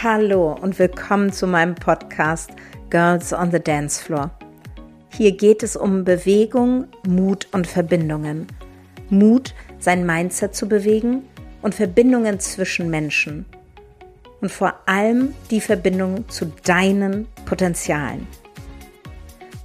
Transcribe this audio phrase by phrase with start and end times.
[0.00, 2.50] Hallo und willkommen zu meinem Podcast
[2.88, 4.30] Girls on the Dance Floor.
[5.08, 8.46] Hier geht es um Bewegung, Mut und Verbindungen.
[9.10, 11.24] Mut, sein Mindset zu bewegen
[11.62, 13.44] und Verbindungen zwischen Menschen.
[14.40, 18.28] Und vor allem die Verbindung zu deinen Potenzialen.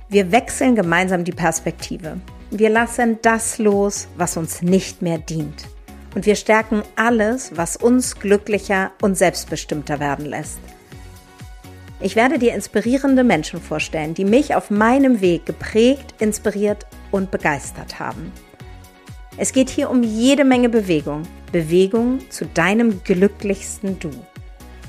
[0.09, 2.17] Wir wechseln gemeinsam die Perspektive.
[2.49, 5.67] Wir lassen das los, was uns nicht mehr dient.
[6.15, 10.59] Und wir stärken alles, was uns glücklicher und selbstbestimmter werden lässt.
[11.99, 17.99] Ich werde dir inspirierende Menschen vorstellen, die mich auf meinem Weg geprägt, inspiriert und begeistert
[17.99, 18.31] haben.
[19.37, 21.23] Es geht hier um jede Menge Bewegung.
[21.51, 24.09] Bewegung zu deinem glücklichsten Du.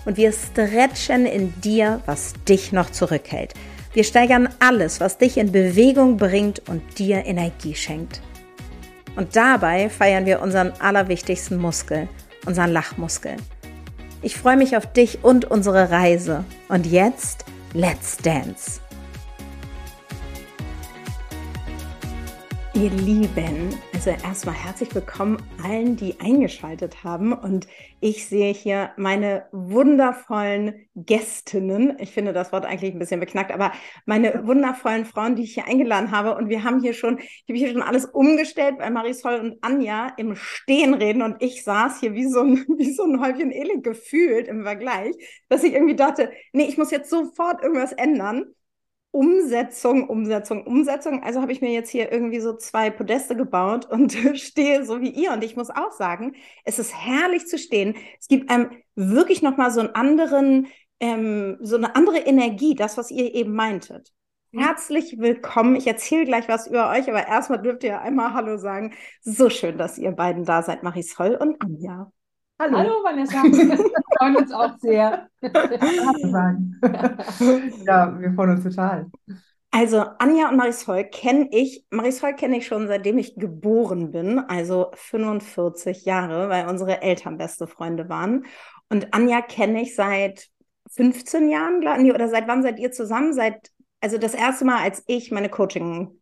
[0.04, 3.54] Und wir stretchen in dir, was dich noch zurückhält.
[3.92, 8.20] Wir steigern alles, was dich in Bewegung bringt und dir Energie schenkt.
[9.16, 12.08] Und dabei feiern wir unseren allerwichtigsten Muskel,
[12.46, 13.36] unseren Lachmuskel.
[14.22, 16.44] Ich freue mich auf dich und unsere Reise.
[16.68, 18.83] Und jetzt, let's dance!
[22.76, 27.32] Ihr Lieben, also erstmal herzlich willkommen allen, die eingeschaltet haben.
[27.32, 27.68] Und
[28.00, 31.96] ich sehe hier meine wundervollen Gästinnen.
[32.00, 33.70] Ich finde das Wort eigentlich ein bisschen beknackt, aber
[34.06, 36.34] meine wundervollen Frauen, die ich hier eingeladen habe.
[36.34, 40.08] Und wir haben hier schon, ich habe hier schon alles umgestellt, weil Marisol und Anja
[40.16, 41.22] im Stehen reden.
[41.22, 45.14] Und ich saß hier wie so ein, wie so ein Häufchen Elend gefühlt im Vergleich,
[45.48, 48.46] dass ich irgendwie dachte, nee, ich muss jetzt sofort irgendwas ändern.
[49.14, 51.22] Umsetzung, Umsetzung, Umsetzung.
[51.22, 55.10] Also habe ich mir jetzt hier irgendwie so zwei Podeste gebaut und stehe so wie
[55.10, 55.30] ihr.
[55.30, 56.34] Und ich muss auch sagen,
[56.64, 57.94] es ist herrlich zu stehen.
[58.18, 60.66] Es gibt einem wirklich nochmal so einen anderen,
[60.98, 64.12] ähm, so eine andere Energie, das, was ihr eben meintet.
[64.52, 65.76] Herzlich willkommen.
[65.76, 68.94] Ich erzähle gleich was über euch, aber erstmal dürft ihr einmal Hallo sagen.
[69.22, 72.10] So schön, dass ihr beiden da seid, Marisol und Anja.
[72.56, 72.78] Hallo.
[72.78, 73.76] Hallo Vanessa, wir
[74.16, 75.28] freuen uns auch sehr.
[75.42, 75.50] ja,
[78.20, 79.10] wir freuen uns total.
[79.72, 84.92] Also Anja und Marisol kenne ich, Marisol kenne ich schon seitdem ich geboren bin, also
[84.94, 88.46] 45 Jahre, weil unsere Eltern beste Freunde waren.
[88.88, 90.46] Und Anja kenne ich seit
[90.92, 93.32] 15 Jahren, nee, oder seit wann seid ihr zusammen?
[93.32, 96.20] Seit, also das erste Mal, als ich meine Coaching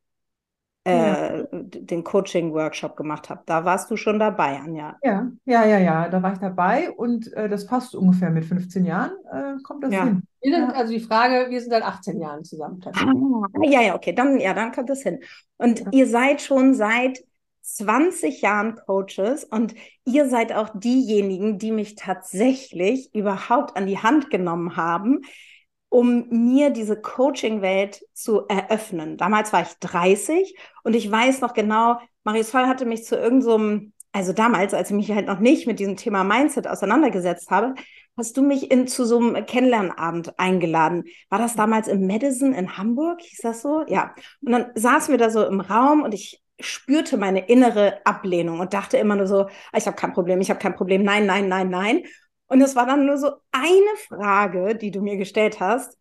[0.86, 1.26] ja.
[1.38, 3.42] Äh, den Coaching-Workshop gemacht habe.
[3.46, 4.96] Da warst du schon dabei, Anja.
[5.02, 8.84] Ja, ja, ja, ja, da war ich dabei und äh, das passt ungefähr mit 15
[8.84, 10.04] Jahren, äh, kommt das ja.
[10.04, 10.22] hin.
[10.40, 12.80] Wir sind, also die Frage, wir sind seit 18 Jahren zusammen.
[12.84, 15.20] Ah, ja, ja, okay, dann, ja, dann kommt das hin.
[15.56, 15.86] Und ja.
[15.92, 17.22] ihr seid schon seit
[17.62, 24.30] 20 Jahren Coaches und ihr seid auch diejenigen, die mich tatsächlich überhaupt an die Hand
[24.30, 25.20] genommen haben,
[25.92, 29.18] um mir diese Coaching-Welt zu eröffnen.
[29.18, 34.08] Damals war ich 30 und ich weiß noch genau, Marisol hatte mich zu irgendeinem, so
[34.12, 37.74] also damals, als ich mich halt noch nicht mit diesem Thema Mindset auseinandergesetzt habe,
[38.16, 41.04] hast du mich in, zu so einem Kennenlernabend eingeladen.
[41.28, 43.20] War das damals im Madison in Hamburg?
[43.20, 43.84] Hieß das so?
[43.86, 44.14] Ja.
[44.40, 48.72] Und dann saßen wir da so im Raum und ich spürte meine innere Ablehnung und
[48.72, 51.48] dachte immer nur so, ah, ich habe kein Problem, ich habe kein Problem, nein, nein,
[51.48, 52.04] nein, nein.
[52.52, 55.96] Und es war dann nur so eine Frage, die du mir gestellt hast,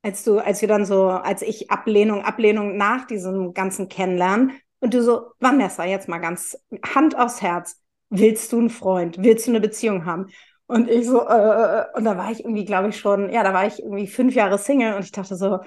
[0.00, 4.94] als du, als wir dann so, als ich Ablehnung, Ablehnung nach diesem ganzen Kennenlernen und
[4.94, 6.56] du so, Vanessa, jetzt mal ganz
[6.94, 10.28] Hand aufs Herz, willst du einen Freund, willst du eine Beziehung haben?
[10.64, 13.42] Und ich so, äh, äh, äh und da war ich irgendwie, glaube ich schon, ja,
[13.42, 15.60] da war ich irgendwie fünf Jahre Single und ich dachte so,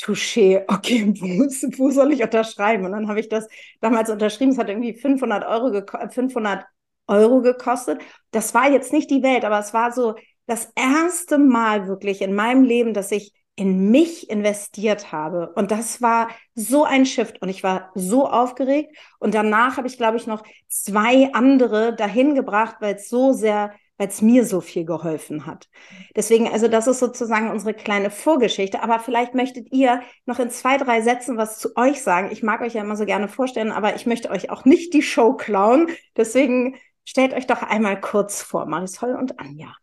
[0.00, 1.44] Touché, okay, wo,
[1.76, 2.86] wo soll ich unterschreiben?
[2.86, 3.46] Und dann habe ich das
[3.82, 6.64] damals unterschrieben, es hat irgendwie 500 Euro, 500
[7.10, 8.00] Euro gekostet.
[8.30, 10.14] Das war jetzt nicht die Welt, aber es war so
[10.46, 15.52] das erste Mal wirklich in meinem Leben, dass ich in mich investiert habe.
[15.54, 18.96] Und das war so ein Shift und ich war so aufgeregt.
[19.18, 23.72] Und danach habe ich, glaube ich, noch zwei andere dahin gebracht, weil es so sehr,
[23.98, 25.68] weil es mir so viel geholfen hat.
[26.16, 28.82] Deswegen, also das ist sozusagen unsere kleine Vorgeschichte.
[28.82, 32.30] Aber vielleicht möchtet ihr noch in zwei, drei Sätzen was zu euch sagen.
[32.32, 35.02] Ich mag euch ja immer so gerne vorstellen, aber ich möchte euch auch nicht die
[35.02, 35.88] Show klauen.
[36.16, 39.74] Deswegen Stellt euch doch einmal kurz vor, Marisol und Anja.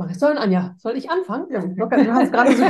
[0.00, 1.46] Marisol und Anja, soll ich anfangen?
[1.50, 2.64] Ja, du hast gerade so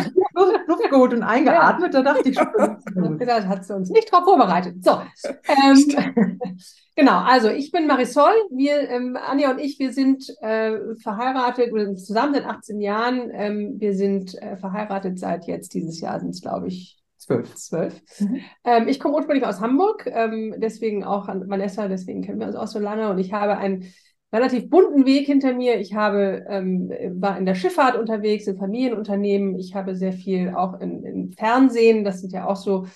[0.67, 2.49] Luft geholt und eingeatmet, da dachte ich schon.
[3.20, 4.82] Da hat sie uns nicht drauf vorbereitet.
[4.82, 5.00] So,
[5.47, 6.59] ähm,
[6.97, 11.87] genau, also ich bin Marisol, wir, ähm, Anja und ich, wir sind äh, verheiratet, wir
[11.87, 16.31] sind zusammen seit 18 Jahren, ähm, wir sind äh, verheiratet seit jetzt, dieses Jahr sind
[16.31, 17.00] es glaube ich
[17.31, 17.55] Zwölf.
[17.55, 18.03] Zwölf.
[18.19, 18.41] Mhm.
[18.65, 22.56] Ähm, ich komme ursprünglich aus Hamburg, ähm, deswegen auch an Vanessa, deswegen kennen wir uns
[22.56, 23.09] auch so lange.
[23.09, 23.87] Und ich habe einen
[24.32, 25.79] relativ bunten Weg hinter mir.
[25.79, 26.91] Ich habe, ähm,
[27.21, 29.59] war in der Schifffahrt unterwegs, in Familienunternehmen.
[29.59, 32.05] Ich habe sehr viel auch in, in Fernsehen.
[32.05, 32.87] Das sind ja auch so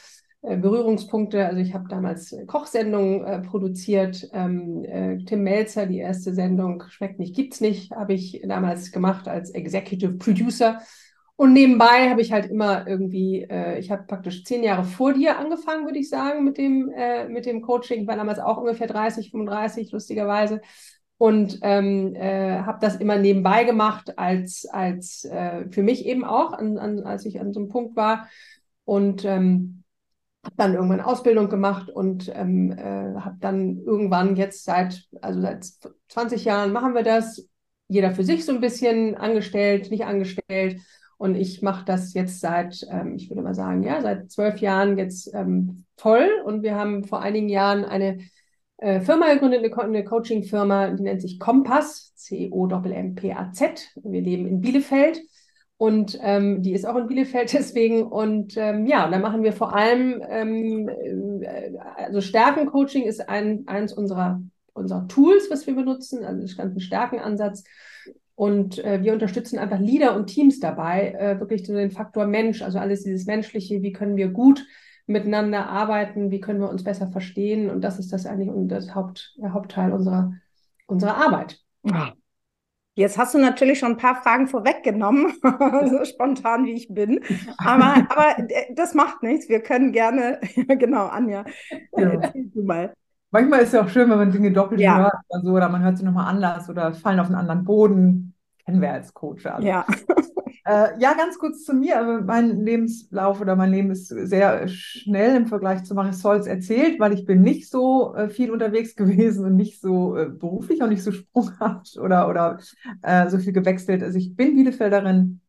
[0.42, 1.46] äh, Berührungspunkte.
[1.46, 4.28] Also ich habe damals Kochsendungen äh, produziert.
[4.32, 9.28] Ähm, äh, Tim Melzer, die erste Sendung Schmeckt nicht, gibt's nicht, habe ich damals gemacht
[9.28, 10.80] als Executive Producer.
[11.36, 15.36] Und nebenbei habe ich halt immer irgendwie, äh, ich habe praktisch zehn Jahre vor dir
[15.38, 18.02] angefangen, würde ich sagen, mit dem, äh, mit dem Coaching.
[18.02, 20.60] Ich war damals auch ungefähr 30, 35, lustigerweise.
[21.18, 26.52] Und ähm, äh, habe das immer nebenbei gemacht, als, als äh, für mich eben auch,
[26.52, 28.28] an, an, als ich an so einem Punkt war.
[28.84, 29.82] Und ähm,
[30.44, 35.66] habe dann irgendwann Ausbildung gemacht und ähm, äh, habe dann irgendwann jetzt seit, also seit
[36.08, 37.48] 20 Jahren machen wir das,
[37.88, 40.80] jeder für sich so ein bisschen angestellt, nicht angestellt.
[41.24, 44.98] Und ich mache das jetzt seit, ähm, ich würde mal sagen, ja, seit zwölf Jahren
[44.98, 46.28] jetzt ähm, voll.
[46.44, 48.18] Und wir haben vor einigen Jahren eine
[48.76, 53.92] äh, Firma gegründet, eine, Co eine Coaching-Firma, die nennt sich Kompass, C-O-M-M-P-A-Z.
[54.02, 55.22] Wir leben in Bielefeld.
[55.78, 58.02] Und ähm, die ist auch in Bielefeld deswegen.
[58.02, 60.90] Und ähm, ja, da machen wir vor allem, ähm,
[61.40, 64.42] äh, also Stärkencoaching ist ein, eins unserer,
[64.74, 67.64] unserer Tools, was wir benutzen, also das ganze Stärkenansatz.
[68.36, 72.62] Und äh, wir unterstützen einfach Leader und Teams dabei, äh, wirklich so den Faktor Mensch,
[72.62, 74.66] also alles dieses Menschliche, wie können wir gut
[75.06, 77.70] miteinander arbeiten, wie können wir uns besser verstehen.
[77.70, 80.32] Und das ist das eigentlich und das Haupt, der Hauptteil unserer,
[80.86, 81.60] unserer Arbeit.
[81.84, 82.14] Ja.
[82.96, 87.20] Jetzt hast du natürlich schon ein paar Fragen vorweggenommen, so spontan wie ich bin.
[87.58, 89.48] Aber, aber äh, das macht nichts.
[89.48, 91.44] Wir können gerne, genau, Anja,
[91.96, 92.32] ja.
[92.34, 92.94] du mal.
[93.34, 94.96] Manchmal ist es ja auch schön, wenn man Dinge doppelt ja.
[94.96, 98.32] hört oder so, oder man hört sie nochmal anders oder fallen auf einen anderen Boden.
[98.64, 99.44] Kennen wir als Coach.
[99.44, 99.66] Also.
[99.66, 99.84] Ja.
[100.66, 101.98] Äh, ja, ganz kurz zu mir.
[101.98, 107.12] Also mein Lebenslauf oder mein Leben ist sehr schnell im Vergleich zu Marisols erzählt, weil
[107.12, 111.02] ich bin nicht so äh, viel unterwegs gewesen und nicht so äh, beruflich und nicht
[111.02, 112.60] so sprunghaft oder, oder
[113.02, 114.02] äh, so viel gewechselt.
[114.02, 115.40] Also ich bin Bielefelderin.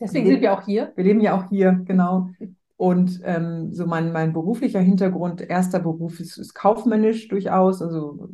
[0.00, 0.90] Deswegen sind wir auch hier.
[0.96, 2.30] Wir leben ja auch hier, genau.
[2.78, 8.28] Und ähm, so mein, mein beruflicher Hintergrund, erster Beruf ist, ist kaufmännisch durchaus, also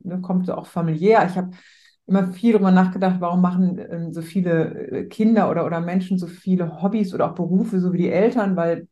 [0.00, 1.24] ne, kommt auch familiär.
[1.26, 1.52] Ich habe
[2.08, 6.26] immer viel darüber nachgedacht, warum machen äh, so viele äh, Kinder oder, oder Menschen so
[6.26, 8.88] viele Hobbys oder auch Berufe, so wie die Eltern, weil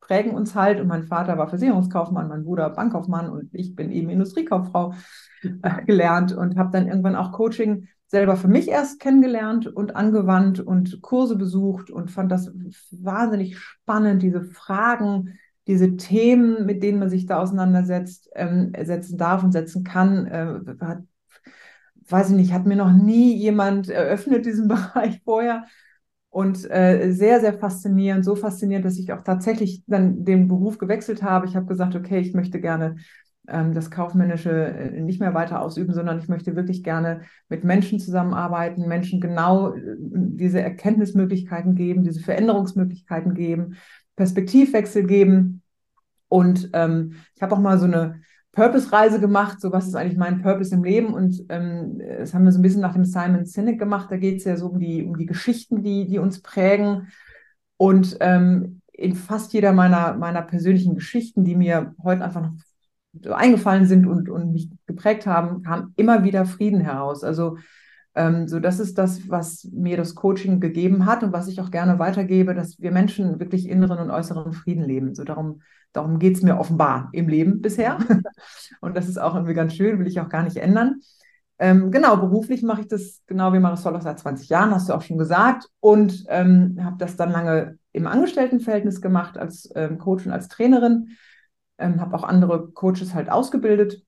[0.00, 0.80] prägen uns halt.
[0.80, 4.94] Und mein Vater war Versicherungskaufmann, mein Bruder Bankkaufmann und ich bin eben Industriekauffrau
[5.42, 10.60] äh, gelernt und habe dann irgendwann auch Coaching selber für mich erst kennengelernt und angewandt
[10.60, 12.52] und Kurse besucht und fand das
[12.90, 19.42] wahnsinnig spannend, diese Fragen, diese Themen, mit denen man sich da auseinandersetzt, ähm, setzen darf
[19.42, 21.02] und setzen kann, äh, hat
[22.08, 25.64] weiß ich nicht, hat mir noch nie jemand eröffnet, diesen Bereich vorher.
[26.30, 31.22] Und äh, sehr, sehr faszinierend, so faszinierend, dass ich auch tatsächlich dann den Beruf gewechselt
[31.22, 31.46] habe.
[31.46, 32.96] Ich habe gesagt, okay, ich möchte gerne
[33.46, 38.88] das Kaufmännische äh, nicht mehr weiter ausüben, sondern ich möchte wirklich gerne mit Menschen zusammenarbeiten,
[38.88, 43.76] Menschen genau äh, diese Erkenntnismöglichkeiten geben, diese Veränderungsmöglichkeiten geben,
[44.16, 45.62] Perspektivwechsel geben.
[46.28, 48.20] Und ähm, ich habe auch mal so eine
[48.52, 51.12] Purpose-Reise gemacht, so was ist eigentlich mein Purpose im Leben?
[51.12, 54.38] Und ähm, das haben wir so ein bisschen nach dem Simon Sinek gemacht, da geht
[54.38, 57.08] es ja so um die, um die Geschichten, die, die uns prägen.
[57.76, 62.54] Und ähm, in fast jeder meiner, meiner persönlichen Geschichten, die mir heute einfach noch
[63.30, 67.24] eingefallen sind und, und mich geprägt haben, kam immer wieder Frieden heraus.
[67.24, 67.58] Also
[68.14, 71.70] ähm, so das ist das, was mir das Coaching gegeben hat und was ich auch
[71.70, 75.14] gerne weitergebe, dass wir Menschen wirklich inneren und äußeren Frieden leben.
[75.14, 75.60] So darum
[75.94, 77.98] Darum geht es mir offenbar im Leben bisher.
[78.80, 81.00] Und das ist auch irgendwie ganz schön, will ich auch gar nicht ändern.
[81.60, 84.92] Ähm, genau, beruflich mache ich das genau wie Marisol auch seit 20 Jahren, hast du
[84.92, 85.68] auch schon gesagt.
[85.78, 91.10] Und ähm, habe das dann lange im Angestelltenverhältnis gemacht als ähm, Coach und als Trainerin.
[91.78, 94.02] Ähm, habe auch andere Coaches halt ausgebildet.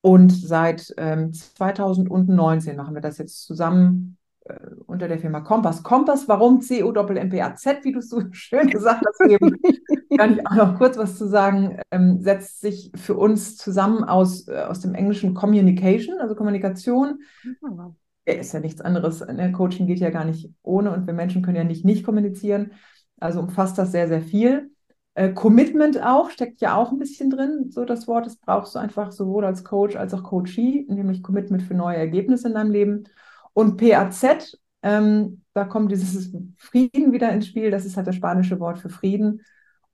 [0.00, 5.84] Und seit 2019 ähm, machen wir das jetzt zusammen äh, unter der Firma Kompass.
[5.84, 9.56] Kompass, warum C-O-M-P-A-Z, wie du es so schön gesagt hast, eben,
[10.18, 14.48] kann ich auch noch kurz was zu sagen, ähm, setzt sich für uns zusammen aus,
[14.48, 17.20] äh, aus dem englischen Communication, also Kommunikation.
[17.44, 17.94] Mhm.
[18.24, 19.20] Ist ja nichts anderes.
[19.20, 19.52] Ne?
[19.52, 22.72] Coaching geht ja gar nicht ohne und wir Menschen können ja nicht nicht kommunizieren.
[23.18, 24.70] Also umfasst das sehr, sehr viel.
[25.14, 28.26] Äh, Commitment auch, steckt ja auch ein bisschen drin, so das Wort.
[28.26, 32.48] Das brauchst du einfach sowohl als Coach als auch Coachee, nämlich Commitment für neue Ergebnisse
[32.48, 33.04] in deinem Leben.
[33.52, 37.70] Und PAZ, ähm, da kommt dieses Frieden wieder ins Spiel.
[37.70, 39.42] Das ist halt das spanische Wort für Frieden.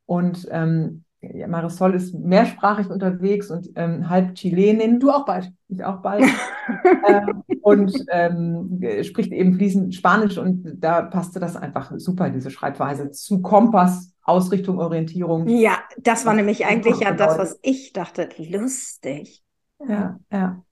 [0.07, 5.01] Und ähm, ja, Marisol ist mehrsprachig unterwegs und ähm, halb Chilenin.
[5.01, 5.53] Du auch bald.
[5.69, 6.25] Ich auch bald.
[7.09, 13.11] ähm, und ähm, spricht eben fließend Spanisch und da passte das einfach super, diese Schreibweise,
[13.11, 15.49] zu Kompass, Ausrichtung, Orientierung.
[15.49, 18.29] Ja, das war nämlich eigentlich ja das, was ich dachte.
[18.37, 19.43] Lustig.
[19.87, 20.63] Ja, ja.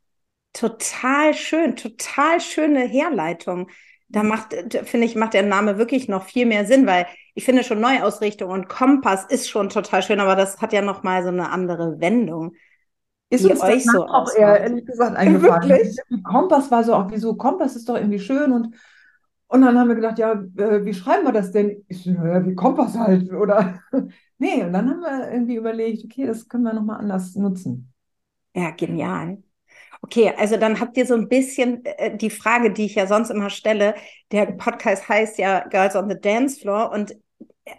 [0.52, 3.68] Total schön, total schöne Herleitung.
[4.08, 7.64] Da macht, finde ich, macht der Name wirklich noch viel mehr Sinn, weil ich finde
[7.64, 11.50] schon Neuausrichtung und Kompass ist schon total schön, aber das hat ja nochmal so eine
[11.50, 12.54] andere Wendung.
[13.28, 15.68] Ist uns euch so auch eher, ehrlich gesagt, eingefallen.
[15.68, 15.96] Wirklich?
[16.22, 18.76] Kompass war so auch, wieso, Kompass ist doch irgendwie schön und
[19.48, 21.84] und dann haben wir gedacht, ja, äh, wie schreiben wir das denn?
[21.88, 23.80] Ich so, ja, wie Kompass halt, oder?
[24.38, 27.92] nee, und dann haben wir irgendwie überlegt, okay, das können wir nochmal anders nutzen.
[28.54, 29.38] Ja, genial.
[30.02, 33.30] Okay, also dann habt ihr so ein bisschen äh, die Frage, die ich ja sonst
[33.30, 33.94] immer stelle.
[34.32, 37.14] Der Podcast heißt ja Girls on the Dance Floor und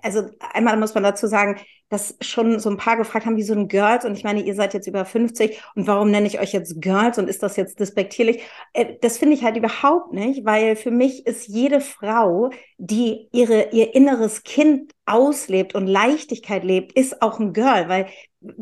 [0.02, 3.54] also einmal muss man dazu sagen, dass schon so ein paar gefragt haben, wie so
[3.54, 4.04] ein Girls.
[4.04, 7.18] Und ich meine, ihr seid jetzt über 50 und warum nenne ich euch jetzt Girls
[7.18, 8.44] und ist das jetzt despektierlich?
[8.74, 13.70] Äh, das finde ich halt überhaupt nicht, weil für mich ist jede Frau, die ihre,
[13.72, 18.08] ihr inneres Kind auslebt und Leichtigkeit lebt, ist auch ein Girl, weil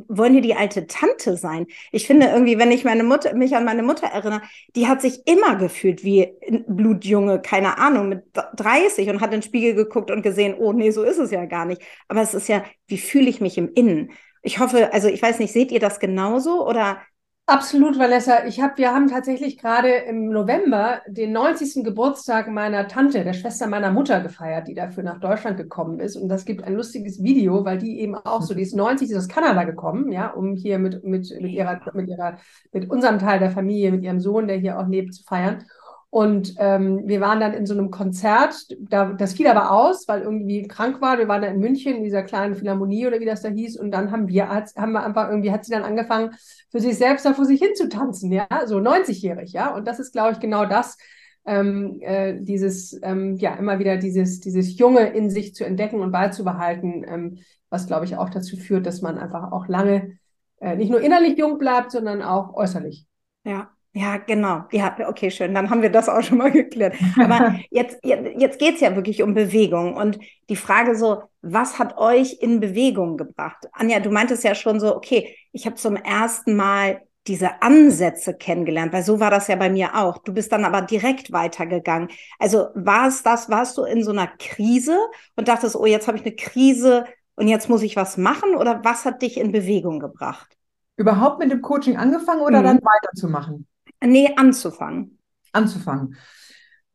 [0.07, 1.67] wollen hier die alte Tante sein?
[1.91, 4.41] Ich finde irgendwie, wenn ich meine Mutter, mich an meine Mutter erinnere,
[4.75, 6.33] die hat sich immer gefühlt wie
[6.67, 8.23] Blutjunge, keine Ahnung, mit
[8.55, 11.45] 30 und hat in den Spiegel geguckt und gesehen, oh nee, so ist es ja
[11.45, 11.81] gar nicht.
[12.07, 14.11] Aber es ist ja, wie fühle ich mich im Innen?
[14.41, 16.99] Ich hoffe, also ich weiß nicht, seht ihr das genauso oder
[17.47, 18.45] Absolut, Vanessa.
[18.47, 21.83] Ich hab, wir haben tatsächlich gerade im November den 90.
[21.83, 26.15] Geburtstag meiner Tante, der Schwester meiner Mutter, gefeiert, die dafür nach Deutschland gekommen ist.
[26.15, 29.17] Und das gibt ein lustiges Video, weil die eben auch so, die ist 90, ist
[29.17, 32.39] aus Kanada gekommen, ja, um hier mit, mit, mit ihrer, mit ihrer,
[32.73, 35.65] mit unserem Teil der Familie, mit ihrem Sohn, der hier auch lebt, zu feiern.
[36.09, 40.21] Und ähm, wir waren dann in so einem Konzert, da, das fiel aber aus, weil
[40.21, 41.17] irgendwie krank war.
[41.17, 43.77] Wir waren da in München in dieser kleinen Philharmonie oder wie das da hieß.
[43.77, 46.31] Und dann haben wir, haben wir einfach irgendwie, hat sie dann angefangen,
[46.71, 49.75] für sich selbst da vor sich hin zu tanzen, ja, so 90-jährig, ja.
[49.75, 50.97] Und das ist, glaube ich, genau das,
[51.45, 56.11] ähm, äh, dieses, ähm, ja, immer wieder dieses, dieses Junge in sich zu entdecken und
[56.11, 57.37] beizubehalten, ähm,
[57.69, 60.17] was, glaube ich, auch dazu führt, dass man einfach auch lange
[60.59, 63.05] äh, nicht nur innerlich jung bleibt, sondern auch äußerlich.
[63.43, 64.65] Ja, ja, genau.
[64.73, 65.53] Ja, okay, schön.
[65.53, 66.95] Dann haben wir das auch schon mal geklärt.
[67.17, 69.95] Aber jetzt, jetzt geht's ja wirklich um Bewegung.
[69.95, 73.69] Und die Frage so, was hat euch in Bewegung gebracht?
[73.71, 78.91] Anja, du meintest ja schon so, okay, ich habe zum ersten Mal diese Ansätze kennengelernt,
[78.91, 80.17] weil so war das ja bei mir auch.
[80.17, 82.09] Du bist dann aber direkt weitergegangen.
[82.37, 84.97] Also war es das, warst du in so einer Krise
[85.37, 88.55] und dachtest, oh, jetzt habe ich eine Krise und jetzt muss ich was machen?
[88.55, 90.57] Oder was hat dich in Bewegung gebracht?
[90.97, 92.65] Überhaupt mit dem Coaching angefangen oder mhm.
[92.65, 93.67] dann weiterzumachen?
[94.05, 95.19] Nee, anzufangen.
[95.51, 96.15] Anzufangen.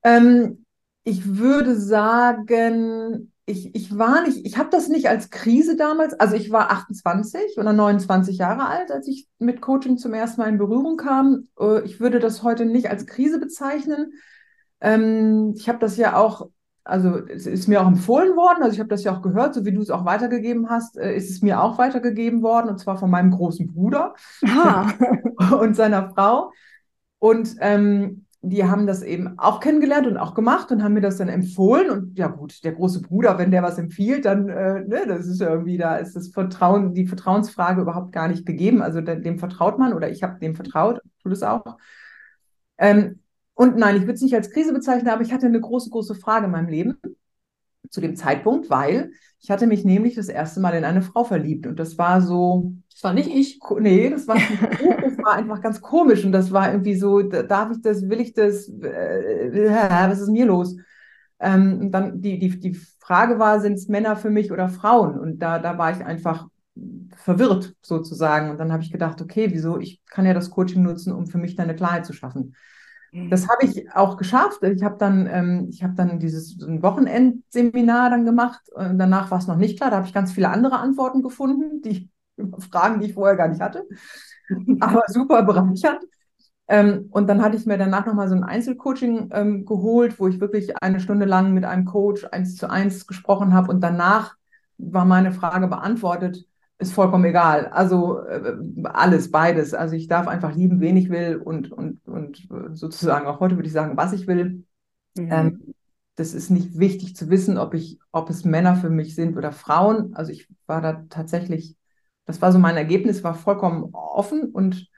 [0.02, 0.64] Ähm,
[1.05, 6.37] ich würde sagen, ich, ich war nicht, ich habe das nicht als Krise damals, also
[6.37, 10.59] ich war 28 oder 29 Jahre alt, als ich mit Coaching zum ersten Mal in
[10.59, 11.49] Berührung kam.
[11.59, 14.12] Äh, ich würde das heute nicht als Krise bezeichnen.
[14.81, 16.49] Ähm, ich habe das ja auch,
[16.85, 19.64] also es ist mir auch empfohlen worden, also ich habe das ja auch gehört, so
[19.64, 22.99] wie du es auch weitergegeben hast, äh, ist es mir auch weitergegeben worden, und zwar
[22.99, 24.14] von meinem großen Bruder
[25.61, 26.52] und seiner Frau.
[27.21, 31.19] Und ähm, die haben das eben auch kennengelernt und auch gemacht und haben mir das
[31.19, 31.91] dann empfohlen.
[31.91, 35.43] Und ja gut, der große Bruder, wenn der was empfiehlt, dann, äh, ne, das ist
[35.43, 38.81] irgendwie, da ist das Vertrauen, die Vertrauensfrage überhaupt gar nicht gegeben.
[38.81, 41.77] Also dem vertraut man oder ich habe dem vertraut, tut es auch.
[42.79, 43.21] Ähm,
[43.53, 46.15] und nein, ich würde es nicht als Krise bezeichnen, aber ich hatte eine große, große
[46.15, 46.99] Frage in meinem Leben
[47.91, 49.12] zu dem Zeitpunkt, weil
[49.43, 52.73] ich hatte mich nämlich das erste Mal in eine Frau verliebt und das war so.
[52.91, 53.59] Das war nicht ich.
[53.79, 54.37] Nee, das war,
[55.25, 58.69] war einfach ganz komisch und das war irgendwie so, darf ich das, will ich das,
[58.69, 59.71] äh,
[60.09, 60.77] was ist mir los?
[61.41, 65.19] Ähm, und dann die, die, die Frage war, sind es Männer für mich oder Frauen?
[65.19, 66.47] Und da, da war ich einfach
[67.17, 68.50] verwirrt sozusagen.
[68.50, 69.79] Und dann habe ich gedacht, okay, wieso?
[69.79, 72.55] Ich kann ja das Coaching nutzen, um für mich da eine Klarheit zu schaffen.
[73.12, 74.62] Das habe ich auch geschafft.
[74.62, 78.61] Ich habe dann, ähm, ich habe dann dieses ein Wochenendseminar dann gemacht.
[78.73, 79.91] Und danach war es noch nicht klar.
[79.91, 82.09] Da habe ich ganz viele andere Antworten gefunden, die
[82.71, 83.85] Fragen, die ich vorher gar nicht hatte.
[84.80, 86.00] Aber super bereichernd.
[86.69, 90.40] Ähm, und dann hatte ich mir danach nochmal so ein Einzelcoaching ähm, geholt, wo ich
[90.40, 93.71] wirklich eine Stunde lang mit einem Coach eins zu eins gesprochen habe.
[93.71, 94.37] Und danach
[94.78, 96.47] war meine Frage beantwortet
[96.80, 97.66] ist vollkommen egal.
[97.66, 99.75] Also äh, alles, beides.
[99.75, 103.66] Also ich darf einfach lieben, wen ich will und, und, und sozusagen auch heute würde
[103.66, 104.64] ich sagen, was ich will.
[105.14, 105.28] Mhm.
[105.30, 105.75] Ähm,
[106.16, 109.52] das ist nicht wichtig zu wissen, ob ich, ob es Männer für mich sind oder
[109.52, 110.14] Frauen.
[110.14, 111.76] Also ich war da tatsächlich,
[112.30, 114.88] das war so mein Ergebnis, war vollkommen offen und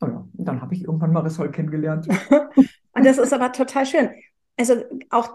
[0.00, 2.06] oh ja, dann habe ich irgendwann Marisol kennengelernt.
[2.94, 4.10] und das ist aber total schön.
[4.56, 5.34] Also auch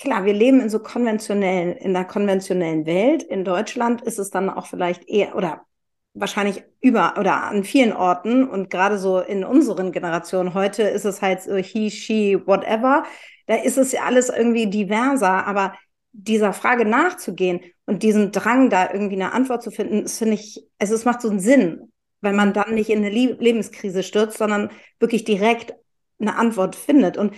[0.00, 3.22] klar, wir leben in so konventionellen, in der konventionellen Welt.
[3.22, 5.66] In Deutschland ist es dann auch vielleicht eher oder
[6.14, 11.20] wahrscheinlich über oder an vielen Orten und gerade so in unseren Generationen heute ist es
[11.20, 13.04] halt so he, she, whatever.
[13.46, 15.74] Da ist es ja alles irgendwie diverser, aber
[16.12, 20.64] dieser Frage nachzugehen und diesen Drang, da irgendwie eine Antwort zu finden, das finde ich,
[20.78, 24.70] also es macht so einen Sinn, weil man dann nicht in eine Lebenskrise stürzt, sondern
[24.98, 25.74] wirklich direkt
[26.20, 27.16] eine Antwort findet.
[27.16, 27.34] Und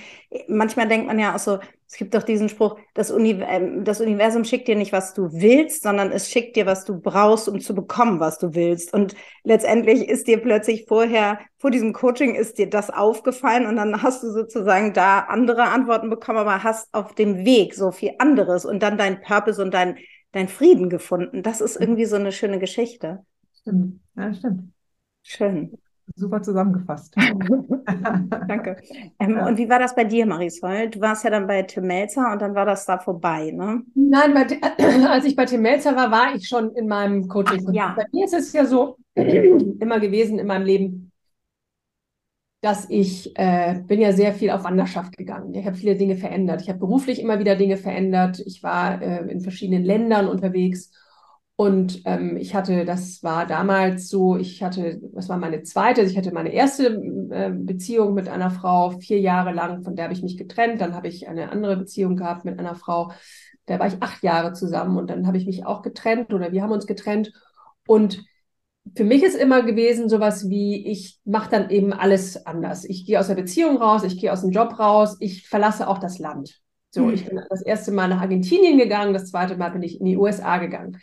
[0.48, 1.60] manchmal denkt man ja auch so,
[1.92, 5.28] Es gibt doch diesen Spruch, das, Uni ähm, das, Universum schickt dir nicht, was du
[5.30, 8.94] willst, sondern es schickt dir, was du brauchst, um zu bekommen, was du willst.
[8.94, 14.02] Und letztendlich ist dir plötzlich vorher, vor diesem Coaching ist dir das aufgefallen und dann
[14.02, 18.64] hast du sozusagen da andere Antworten bekommen, aber hast auf dem Weg so viel anderes
[18.64, 19.98] und dann dein Purpose und dein,
[20.32, 21.42] dein Frieden gefunden.
[21.42, 23.18] Das ist irgendwie so eine schöne Geschichte.
[23.60, 24.00] Stimmt.
[24.16, 24.72] Ja, stimmt.
[25.24, 25.76] Schön.
[26.14, 27.14] Super zusammengefasst.
[28.48, 28.76] Danke.
[29.18, 29.46] Ähm, ja.
[29.46, 30.90] Und wie war das bei dir, Marisol?
[30.90, 33.82] Du warst ja dann bei Tim Melzer und dann war das da vorbei, ne?
[33.94, 34.46] Nein, bei,
[35.08, 37.66] als ich bei Tim Melzer war, war ich schon in meinem Coaching.
[37.68, 37.94] Ach, ja.
[37.96, 41.12] Bei mir ist es ja so immer gewesen in meinem Leben,
[42.60, 45.54] dass ich äh, bin ja sehr viel auf Wanderschaft gegangen.
[45.54, 46.62] Ich habe viele Dinge verändert.
[46.62, 48.40] Ich habe beruflich immer wieder Dinge verändert.
[48.40, 50.92] Ich war äh, in verschiedenen Ländern unterwegs
[51.56, 56.10] und ähm, ich hatte, das war damals so, ich hatte, das war meine zweite, also
[56.10, 56.86] ich hatte meine erste
[57.30, 60.80] äh, Beziehung mit einer Frau vier Jahre lang, von der habe ich mich getrennt.
[60.80, 63.12] Dann habe ich eine andere Beziehung gehabt mit einer Frau,
[63.66, 66.62] da war ich acht Jahre zusammen und dann habe ich mich auch getrennt oder wir
[66.62, 67.32] haben uns getrennt.
[67.86, 68.24] Und
[68.96, 72.84] für mich ist immer gewesen sowas wie, ich mache dann eben alles anders.
[72.84, 75.98] Ich gehe aus der Beziehung raus, ich gehe aus dem Job raus, ich verlasse auch
[75.98, 76.60] das Land.
[76.90, 77.14] So, mhm.
[77.14, 80.16] ich bin das erste Mal nach Argentinien gegangen, das zweite Mal bin ich in die
[80.16, 80.98] USA gegangen.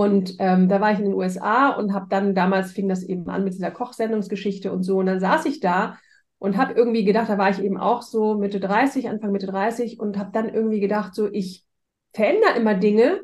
[0.00, 3.28] Und ähm, da war ich in den USA und habe dann, damals fing das eben
[3.28, 4.98] an mit dieser Kochsendungsgeschichte und so.
[4.98, 5.98] Und dann saß ich da
[6.38, 10.00] und habe irgendwie gedacht, da war ich eben auch so Mitte 30, Anfang Mitte 30
[10.00, 11.66] und habe dann irgendwie gedacht, so ich
[12.14, 13.20] verändere immer Dinge,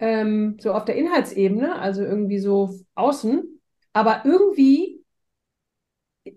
[0.00, 3.60] ähm, so auf der Inhaltsebene, also irgendwie so außen,
[3.92, 5.04] aber irgendwie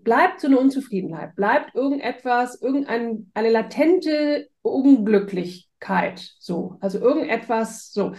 [0.04, 8.12] bleibt so eine Unzufriedenheit, bleibt irgendetwas, irgendeine latente Unglücklichkeit, so, also irgendetwas, so.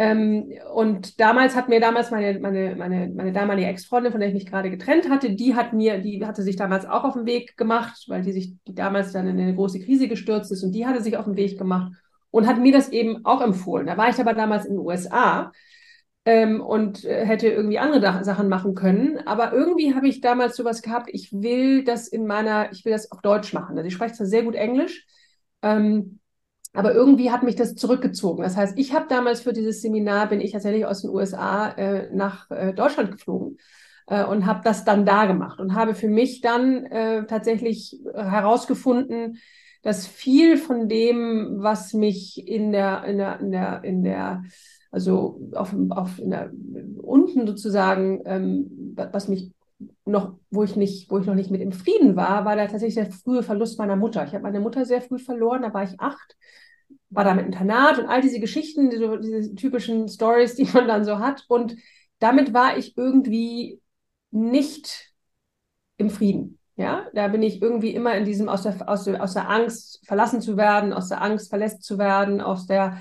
[0.00, 4.34] Ähm, und damals hat mir damals meine, meine, meine, meine damalige Ex-Freundin, von der ich
[4.34, 7.56] mich gerade getrennt hatte, die hat mir, die hatte sich damals auch auf den Weg
[7.56, 10.86] gemacht, weil die sich die damals dann in eine große Krise gestürzt ist und die
[10.86, 11.92] hatte sich auf den Weg gemacht
[12.30, 13.88] und hat mir das eben auch empfohlen.
[13.88, 15.50] Da war ich aber damals in den USA
[16.24, 19.18] ähm, und äh, hätte irgendwie andere Sachen machen können.
[19.26, 23.10] Aber irgendwie habe ich damals sowas gehabt, ich will das in meiner, ich will das
[23.10, 23.76] auf Deutsch machen.
[23.76, 25.06] Also ich spreche zwar sehr gut Englisch,
[25.62, 26.17] ähm,
[26.78, 28.44] aber irgendwie hat mich das zurückgezogen.
[28.44, 32.08] Das heißt, ich habe damals für dieses Seminar, bin ich tatsächlich aus den USA äh,
[32.14, 33.58] nach äh, Deutschland geflogen
[34.06, 39.38] äh, und habe das dann da gemacht und habe für mich dann äh, tatsächlich herausgefunden,
[39.82, 44.42] dass viel von dem, was mich in der, in der, in der, in der
[44.92, 46.52] also auf, auf in der,
[47.02, 49.50] unten sozusagen, ähm, was mich
[50.04, 52.94] noch, wo ich nicht, wo ich noch nicht mit im Frieden war, war da tatsächlich
[52.94, 54.24] der frühe Verlust meiner Mutter.
[54.24, 56.36] Ich habe meine Mutter sehr früh verloren, da war ich acht
[57.10, 61.04] war da mit Internat und all diese Geschichten, diese, diese typischen Stories, die man dann
[61.04, 61.44] so hat.
[61.48, 61.76] Und
[62.18, 63.80] damit war ich irgendwie
[64.30, 65.12] nicht
[65.96, 66.58] im Frieden.
[66.76, 70.00] Ja, da bin ich irgendwie immer in diesem aus der, aus der, aus der Angst
[70.06, 72.98] verlassen zu werden, aus der Angst verlässt zu werden, aus der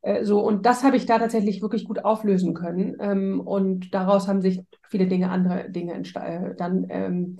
[0.00, 0.40] äh, so.
[0.40, 2.96] Und das habe ich da tatsächlich wirklich gut auflösen können.
[3.00, 7.36] Ähm, und daraus haben sich viele Dinge, andere Dinge äh, dann ähm,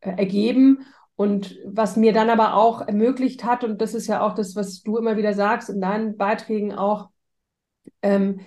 [0.00, 0.80] äh, ergeben.
[1.20, 4.82] Und was mir dann aber auch ermöglicht hat, und das ist ja auch das, was
[4.82, 7.10] du immer wieder sagst in deinen Beiträgen auch,
[8.00, 8.40] ähm,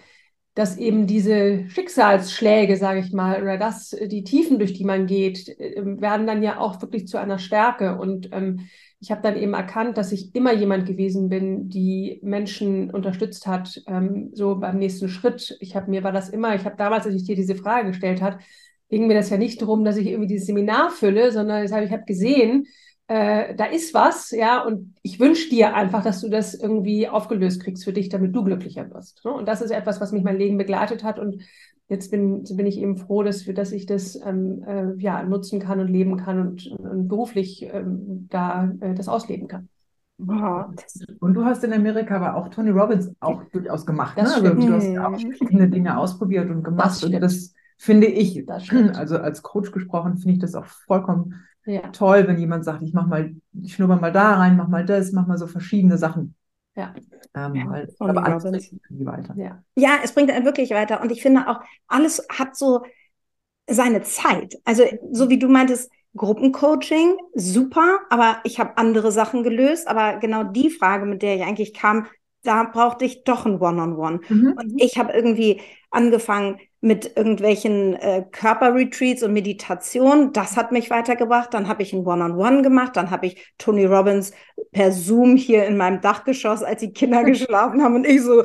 [0.56, 5.50] dass eben diese Schicksalsschläge, sage ich mal, oder das, die Tiefen, durch die man geht,
[5.50, 8.00] äh, werden dann ja auch wirklich zu einer Stärke.
[8.00, 8.68] Und ähm,
[9.00, 13.84] ich habe dann eben erkannt, dass ich immer jemand gewesen bin, die Menschen unterstützt hat,
[13.86, 15.56] ähm, so beim nächsten Schritt.
[15.60, 18.24] Ich habe mir war das immer, ich habe damals, als ich dir diese Frage gestellt
[18.24, 18.40] habe,
[18.94, 22.04] ging mir das ja nicht darum, dass ich irgendwie dieses Seminar fülle, sondern ich habe
[22.06, 22.68] gesehen,
[23.08, 27.64] äh, da ist was, ja, und ich wünsche dir einfach, dass du das irgendwie aufgelöst
[27.64, 29.26] kriegst für dich, damit du glücklicher wirst.
[29.26, 29.34] Ne?
[29.34, 31.18] Und das ist etwas, was mich mein Leben begleitet hat.
[31.18, 31.42] Und
[31.90, 35.80] jetzt bin, bin ich eben froh, dass, dass ich das ähm, äh, ja, nutzen kann
[35.80, 39.70] und leben kann und, und beruflich ähm, da äh, das ausleben kann.
[41.20, 44.18] Und du hast in Amerika aber auch Tony Robbins auch durchaus gemacht.
[44.18, 44.24] Ne?
[44.24, 46.92] Also du hast auch verschiedene Dinge ausprobiert und gemacht.
[46.92, 51.82] Das und das finde ich, also als Coach gesprochen, finde ich das auch vollkommen ja.
[51.90, 55.12] toll, wenn jemand sagt, ich mach mal, ich schnupper mal da rein, mach mal das,
[55.12, 56.36] mach mal so verschiedene Sachen.
[56.76, 56.94] Ja.
[57.36, 57.70] Ähm, ja.
[57.70, 59.36] Weil, aber alles bringt weiter.
[59.38, 59.64] Ja.
[59.76, 61.02] ja, es bringt einen wirklich weiter.
[61.02, 62.84] Und ich finde auch, alles hat so
[63.70, 64.60] seine Zeit.
[64.66, 69.88] Also, so wie du meintest, Gruppencoaching, super, aber ich habe andere Sachen gelöst.
[69.88, 72.08] Aber genau die Frage, mit der ich eigentlich kam,
[72.44, 74.18] da brauchte ich doch ein One-on-One.
[74.18, 74.34] -on -One.
[74.34, 74.54] Mhm.
[74.54, 80.34] Und ich habe irgendwie angefangen mit irgendwelchen äh, Körperretreats und Meditation.
[80.34, 81.54] Das hat mich weitergebracht.
[81.54, 82.98] Dann habe ich ein One-on-One -on -One gemacht.
[82.98, 84.34] Dann habe ich Tony Robbins
[84.74, 88.44] per Zoom hier in meinem Dachgeschoss, als die Kinder geschlafen haben und ich so,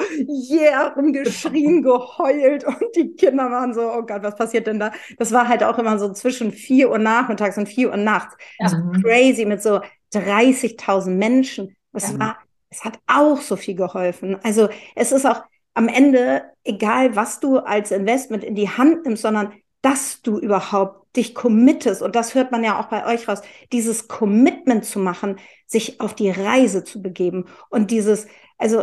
[0.51, 4.93] yeah, rumgeschrien, geheult und die Kinder waren so, oh Gott, was passiert denn da?
[5.19, 8.37] Das war halt auch immer so zwischen vier Uhr nachmittags und vier Uhr nachts.
[8.61, 8.69] Ja.
[8.69, 9.81] So crazy mit so
[10.15, 11.77] 30.000 Menschen.
[11.93, 12.19] Das ja.
[12.21, 12.39] war
[12.71, 14.39] es hat auch so viel geholfen.
[14.43, 15.43] Also es ist auch
[15.79, 21.17] am Ende egal, was du als Investment in die Hand nimmst, sondern dass du überhaupt
[21.17, 25.39] dich committest, und das hört man ja auch bei euch raus, dieses Commitment zu machen,
[25.67, 27.47] sich auf die Reise zu begeben.
[27.71, 28.27] Und dieses,
[28.59, 28.83] also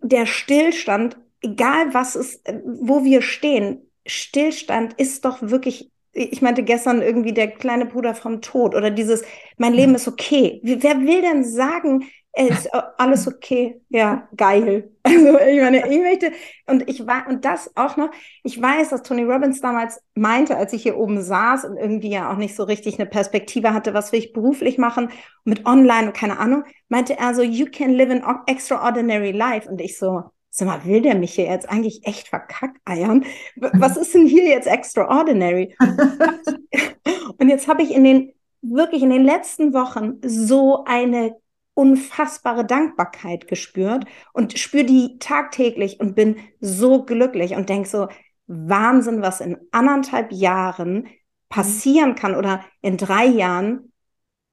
[0.00, 7.02] der Stillstand, egal was ist, wo wir stehen, Stillstand ist doch wirklich, ich meinte gestern
[7.02, 9.24] irgendwie der kleine Bruder vom Tod oder dieses,
[9.58, 10.60] mein Leben ist okay.
[10.62, 12.04] Wer will denn sagen,
[12.44, 12.68] ist
[12.98, 14.90] alles okay, ja, geil.
[15.06, 16.32] Also ich meine, ich möchte,
[16.66, 18.10] und ich war, und das auch noch,
[18.42, 22.32] ich weiß, dass Tony Robbins damals meinte, als ich hier oben saß und irgendwie ja
[22.32, 25.10] auch nicht so richtig eine Perspektive hatte, was will ich beruflich machen,
[25.44, 29.68] mit online und keine Ahnung, meinte er so, you can live an extraordinary life.
[29.68, 33.24] Und ich so, sag mal, will der mich hier jetzt eigentlich echt verkackeiern?
[33.54, 35.76] Was ist denn hier jetzt extraordinary?
[37.38, 41.36] und jetzt habe ich in den, wirklich in den letzten Wochen so eine
[41.76, 48.08] unfassbare Dankbarkeit gespürt und spüre die tagtäglich und bin so glücklich und denke so,
[48.46, 51.08] Wahnsinn, was in anderthalb Jahren
[51.50, 53.92] passieren kann oder in drei Jahren,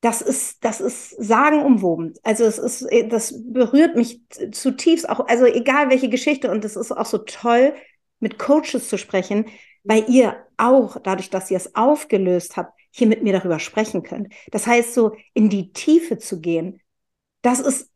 [0.01, 2.13] das ist, das ist sagenumwoben.
[2.23, 6.91] Also es ist, das berührt mich zutiefst auch, also egal welche Geschichte und es ist
[6.91, 7.73] auch so toll,
[8.19, 9.45] mit Coaches zu sprechen,
[9.83, 14.33] weil ihr auch, dadurch, dass ihr es aufgelöst habt, hier mit mir darüber sprechen könnt.
[14.51, 16.81] Das heißt, so in die Tiefe zu gehen,
[17.43, 17.91] das ist,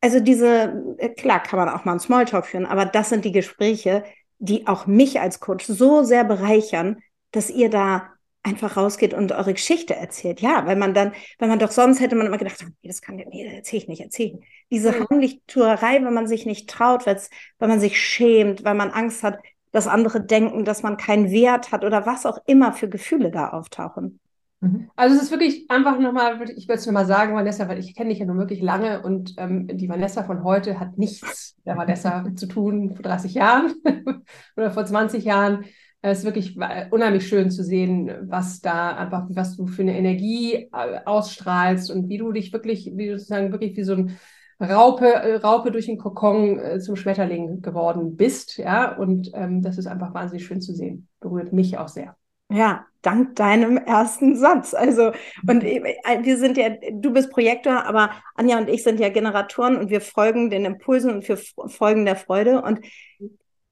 [0.00, 3.32] also diese, äh, klar kann man auch mal einen Smalltalk führen, aber das sind die
[3.32, 4.04] Gespräche,
[4.38, 9.54] die auch mich als Coach so sehr bereichern, dass ihr da einfach rausgeht und eure
[9.54, 10.40] Geschichte erzählt.
[10.40, 13.16] Ja, weil man dann, wenn man doch sonst hätte man immer gedacht, nee, das kann,
[13.16, 14.48] nee, das erzähle ich nicht, erzähle ich nicht.
[14.70, 15.06] Diese mhm.
[15.10, 17.18] Heimlichtuerei, wenn man sich nicht traut, weil
[17.58, 19.38] man sich schämt, weil man Angst hat,
[19.72, 23.48] dass andere denken, dass man keinen Wert hat oder was auch immer für Gefühle da
[23.48, 24.20] auftauchen.
[24.64, 24.90] Mhm.
[24.96, 28.10] Also es ist wirklich einfach nochmal, ich würde es nochmal sagen, Vanessa, weil ich kenne
[28.10, 32.24] dich ja nun wirklich lange und ähm, die Vanessa von heute hat nichts der Vanessa
[32.34, 33.74] zu tun vor 30 Jahren
[34.56, 35.64] oder vor 20 Jahren.
[36.00, 36.58] Es ist wirklich
[36.90, 42.10] unheimlich schön zu sehen, was da einfach, was du für eine Energie äh, ausstrahlst und
[42.10, 44.18] wie du dich wirklich, wie du sozusagen wirklich wie so ein
[44.60, 48.58] Raupe, äh, Raupe durch den Kokon äh, zum Schmetterling geworden bist.
[48.58, 51.08] Ja, und ähm, das ist einfach wahnsinnig schön zu sehen.
[51.20, 52.16] Berührt mich auch sehr.
[52.50, 54.74] Ja, dank deinem ersten Satz.
[54.74, 55.12] Also,
[55.48, 59.76] und äh, wir sind ja, du bist Projektor, aber Anja und ich sind ja Generatoren
[59.76, 61.38] und wir folgen den Impulsen und wir
[61.68, 62.80] folgen der Freude und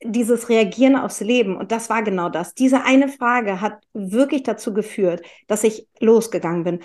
[0.04, 1.56] dieses Reagieren aufs Leben.
[1.56, 2.54] Und das war genau das.
[2.54, 6.80] Diese eine Frage hat wirklich dazu geführt, dass ich losgegangen bin.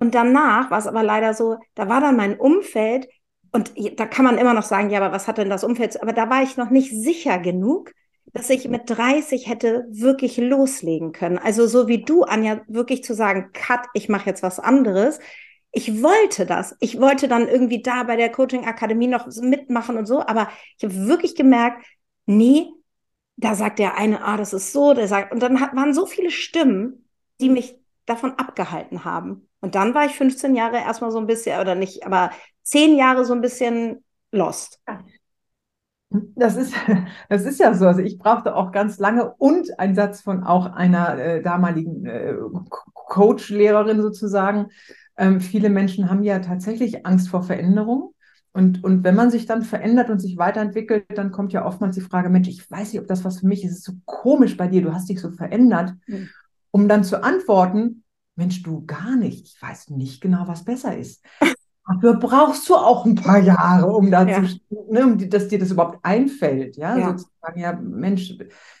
[0.00, 3.08] Und danach war es aber leider so, da war dann mein Umfeld
[3.52, 6.00] und da kann man immer noch sagen, ja, aber was hat denn das Umfeld?
[6.02, 7.92] Aber da war ich noch nicht sicher genug,
[8.38, 11.38] dass ich mit 30 hätte wirklich loslegen können.
[11.38, 15.18] Also so wie du, Anja, wirklich zu sagen, cut, ich mache jetzt was anderes.
[15.72, 16.76] Ich wollte das.
[16.78, 20.48] Ich wollte dann irgendwie da bei der Coaching Akademie noch mitmachen und so, aber
[20.78, 21.84] ich habe wirklich gemerkt,
[22.26, 22.68] nee,
[23.36, 26.06] da sagt der eine, ah, das ist so, der sagt, und dann hat, waren so
[26.06, 27.08] viele Stimmen,
[27.40, 29.48] die mich davon abgehalten haben.
[29.60, 32.30] Und dann war ich 15 Jahre erstmal so ein bisschen, oder nicht, aber
[32.62, 34.80] zehn Jahre so ein bisschen lost.
[36.10, 36.74] Das ist,
[37.28, 37.86] das ist ja so.
[37.86, 42.34] Also ich brauchte auch ganz lange und ein Satz von auch einer äh, damaligen äh,
[42.94, 44.68] Coach-Lehrerin sozusagen.
[45.16, 48.14] Ähm, viele Menschen haben ja tatsächlich Angst vor Veränderung.
[48.52, 52.02] Und, und wenn man sich dann verändert und sich weiterentwickelt, dann kommt ja oftmals die
[52.02, 53.72] Frage, Mensch, ich weiß nicht, ob das was für mich ist.
[53.72, 55.94] Es ist so komisch bei dir, du hast dich so verändert.
[56.06, 56.28] Mhm.
[56.70, 58.04] Um dann zu antworten,
[58.36, 59.46] Mensch, du gar nicht.
[59.46, 61.24] Ich weiß nicht genau, was besser ist.
[61.88, 64.78] Dafür brauchst du auch ein paar Jahre, um dazu, ja.
[64.90, 66.76] ne, um, dass dir das überhaupt einfällt.
[66.76, 67.08] Ja, ja.
[67.10, 68.36] sozusagen, ja, Mensch,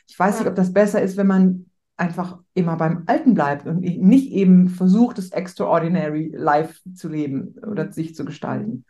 [0.06, 0.40] ich weiß ja.
[0.40, 1.66] nicht, ob das besser ist, wenn man
[1.96, 7.90] einfach immer beim Alten bleibt und nicht eben versucht, das Extraordinary Life zu leben oder
[7.92, 8.84] sich zu gestalten.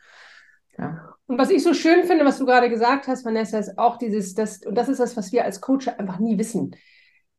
[0.77, 1.15] Ja.
[1.27, 4.35] Und was ich so schön finde, was du gerade gesagt hast, Vanessa, ist auch dieses,
[4.35, 6.75] das, und das ist das, was wir als Coach einfach nie wissen.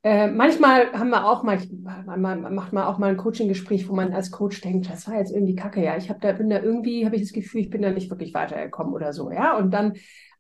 [0.02, 1.60] Äh, manchmal haben wir auch mal,
[2.06, 5.56] macht man auch mal ein Coaching-Gespräch, wo man als Coach denkt, das war jetzt irgendwie
[5.56, 5.98] kacke, ja.
[5.98, 8.34] Ich habe da, bin da irgendwie, habe ich das Gefühl, ich bin da nicht wirklich
[8.34, 9.58] weitergekommen oder so, ja.
[9.58, 9.94] Und dann,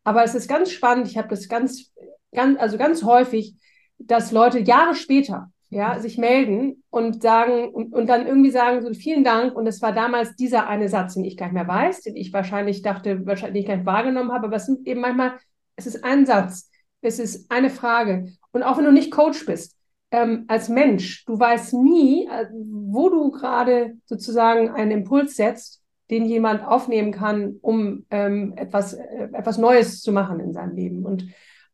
[0.05, 1.93] aber es ist ganz spannend, ich habe das ganz,
[2.33, 3.55] ganz, also ganz häufig,
[3.97, 8.93] dass Leute Jahre später, ja, sich melden und sagen, und, und dann irgendwie sagen, so
[8.93, 9.55] vielen Dank.
[9.55, 12.31] Und es war damals dieser eine Satz, den ich gar nicht mehr weiß, den ich
[12.31, 15.33] wahrscheinlich dachte, wahrscheinlich gar nicht wahrgenommen habe, aber es sind eben manchmal,
[15.75, 16.68] es ist ein Satz,
[17.01, 18.33] es ist eine Frage.
[18.51, 19.75] Und auch wenn du nicht Coach bist,
[20.11, 26.25] ähm, als Mensch, du weißt nie, äh, wo du gerade sozusagen einen Impuls setzt, den
[26.25, 31.05] jemand aufnehmen kann, um ähm, etwas, äh, etwas Neues zu machen in seinem Leben.
[31.05, 31.27] Und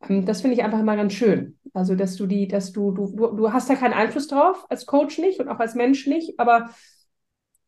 [0.07, 1.57] ähm, das finde ich einfach immer ganz schön.
[1.73, 4.85] Also, dass du die, dass du, du, du, du hast da keinen Einfluss drauf, als
[4.85, 6.69] Coach nicht und auch als Mensch nicht, aber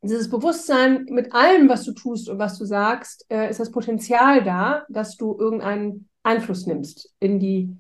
[0.02, 4.44] dieses Bewusstsein mit allem, was du tust und was du sagst, äh, ist das Potenzial
[4.44, 7.76] da, dass du irgendeinen Einfluss nimmst in die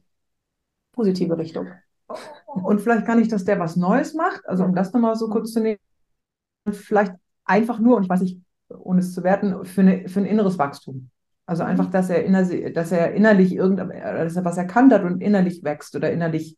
[0.93, 1.67] positive Richtung.
[2.45, 5.51] Und vielleicht kann ich, dass der was Neues macht, also um das nochmal so kurz
[5.51, 5.79] zu nehmen,
[6.71, 7.13] vielleicht
[7.45, 10.57] einfach nur, und ich weiß nicht, ohne es zu werten, für, eine, für ein inneres
[10.57, 11.09] Wachstum.
[11.45, 11.69] Also mhm.
[11.69, 15.63] einfach, dass er, inner, dass er innerlich irgend, dass er was erkannt hat und innerlich
[15.63, 16.57] wächst oder innerlich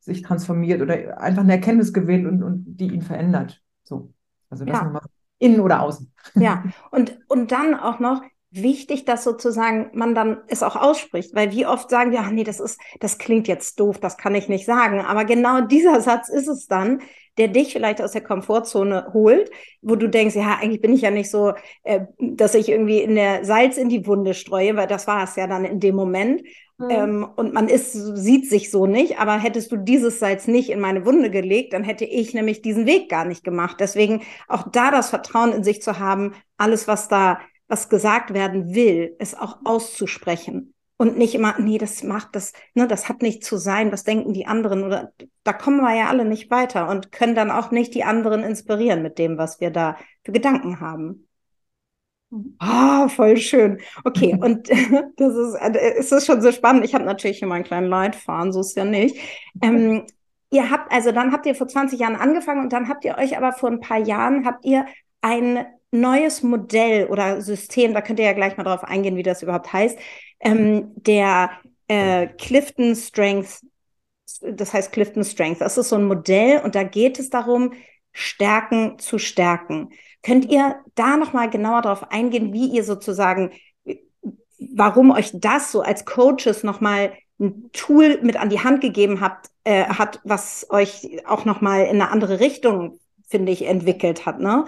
[0.00, 3.62] sich transformiert oder einfach eine Erkenntnis gewinnt und, und die ihn verändert.
[3.84, 4.12] So.
[4.50, 4.84] Also das ja.
[4.84, 5.02] nochmal
[5.38, 6.12] innen oder außen.
[6.34, 11.52] Ja, und, und dann auch noch, wichtig, dass sozusagen man dann es auch ausspricht, weil
[11.52, 14.48] wie oft sagen wir, ach nee, das ist, das klingt jetzt doof, das kann ich
[14.48, 15.00] nicht sagen.
[15.00, 17.02] Aber genau dieser Satz ist es dann,
[17.36, 21.10] der dich vielleicht aus der Komfortzone holt, wo du denkst, ja, eigentlich bin ich ja
[21.10, 21.52] nicht so,
[21.84, 25.36] äh, dass ich irgendwie in der Salz in die Wunde streue, weil das war es
[25.36, 26.42] ja dann in dem Moment.
[26.78, 26.90] Mhm.
[26.90, 30.80] Ähm, und man ist, sieht sich so nicht, aber hättest du dieses Salz nicht in
[30.80, 33.76] meine Wunde gelegt, dann hätte ich nämlich diesen Weg gar nicht gemacht.
[33.78, 38.74] Deswegen auch da das Vertrauen in sich zu haben, alles, was da was gesagt werden
[38.74, 43.44] will, es auch auszusprechen und nicht immer, nee, das macht das, ne, das hat nicht
[43.44, 45.12] zu sein, was denken die anderen oder
[45.44, 49.00] da kommen wir ja alle nicht weiter und können dann auch nicht die anderen inspirieren
[49.02, 51.28] mit dem, was wir da für Gedanken haben.
[52.58, 53.80] Ah, oh, voll schön.
[54.04, 54.68] Okay, und
[55.16, 56.84] das ist, äh, ist das schon so spannend.
[56.84, 59.16] Ich habe natürlich hier meinen kleinen Leitfaden, so ist ja nicht.
[59.62, 60.04] Ähm,
[60.50, 63.36] ihr habt, also dann habt ihr vor 20 Jahren angefangen und dann habt ihr euch
[63.36, 64.84] aber vor ein paar Jahren, habt ihr
[65.20, 69.42] ein neues Modell oder System, da könnt ihr ja gleich mal drauf eingehen, wie das
[69.42, 69.98] überhaupt heißt,
[70.40, 71.50] ähm, der
[71.88, 73.60] äh, Clifton Strength,
[74.42, 75.60] das heißt Clifton Strength.
[75.60, 77.72] Das ist so ein Modell und da geht es darum,
[78.12, 79.90] Stärken zu stärken.
[80.22, 83.52] Könnt ihr da nochmal genauer darauf eingehen, wie ihr sozusagen,
[84.74, 89.50] warum euch das so als Coaches nochmal ein Tool mit an die Hand gegeben habt,
[89.64, 92.98] äh, hat, was euch auch nochmal in eine andere Richtung,
[93.28, 94.64] finde ich, entwickelt hat, ne?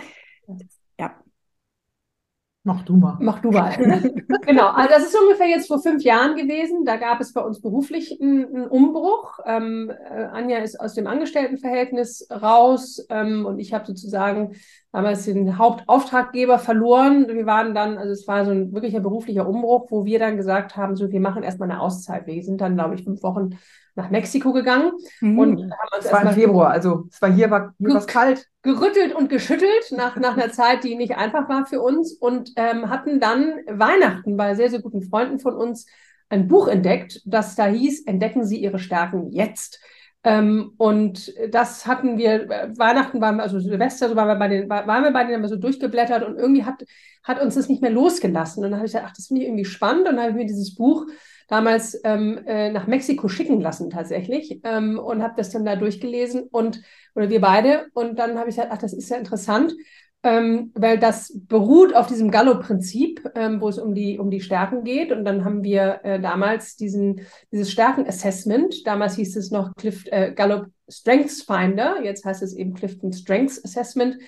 [2.72, 3.16] Mach du mal.
[3.18, 3.76] Mach du mal.
[4.46, 6.84] genau, also das ist ungefähr jetzt vor fünf Jahren gewesen.
[6.84, 9.40] Da gab es bei uns beruflich einen, Umbruch.
[9.44, 14.54] Ähm, äh, Anja ist aus dem Angestelltenverhältnis raus ähm, und ich habe sozusagen
[14.92, 17.28] damals den Hauptauftraggeber verloren.
[17.28, 20.76] Wir waren dann, also es war so ein wirklicher beruflicher Umbruch, wo wir dann gesagt
[20.76, 22.26] haben, so wir machen erstmal eine Auszeit.
[22.26, 23.50] Wir sind dann, glaube ich, fünf Wochen
[23.94, 25.38] nach Mexiko gegangen mhm.
[25.38, 29.14] und haben uns es war im Februar, also es war hier war hier kalt, gerüttelt
[29.14, 33.20] und geschüttelt nach nach einer Zeit, die nicht einfach war für uns und ähm, hatten
[33.20, 35.86] dann Weihnachten bei sehr sehr guten Freunden von uns
[36.28, 39.80] ein Buch entdeckt, das da hieß Entdecken Sie Ihre Stärken jetzt.
[40.22, 44.48] Ähm, und das hatten wir, äh, Weihnachten waren wir, also Silvester, so waren wir bei
[44.48, 46.84] den, waren wir bei denen, wir so durchgeblättert und irgendwie hat,
[47.22, 48.62] hat uns das nicht mehr losgelassen.
[48.62, 50.08] Und dann habe ich gedacht, ach, das finde ich irgendwie spannend.
[50.08, 51.06] Und dann habe ich mir dieses Buch
[51.48, 56.42] damals ähm, äh, nach Mexiko schicken lassen tatsächlich ähm, und habe das dann da durchgelesen
[56.44, 56.80] und
[57.16, 59.74] oder wir beide und dann habe ich gesagt, ach, das ist ja interessant,
[60.22, 64.84] ähm, weil das beruht auf diesem Gallo-Prinzip, ähm, wo es um die um die Stärken
[64.84, 65.12] geht.
[65.12, 70.32] Und dann haben wir äh, damals diesen dieses Stärken-Assessment, damals hieß es noch Clift, äh,
[70.34, 74.18] Gallup Strengths Finder, jetzt heißt es eben Clifton Strengths Assessment.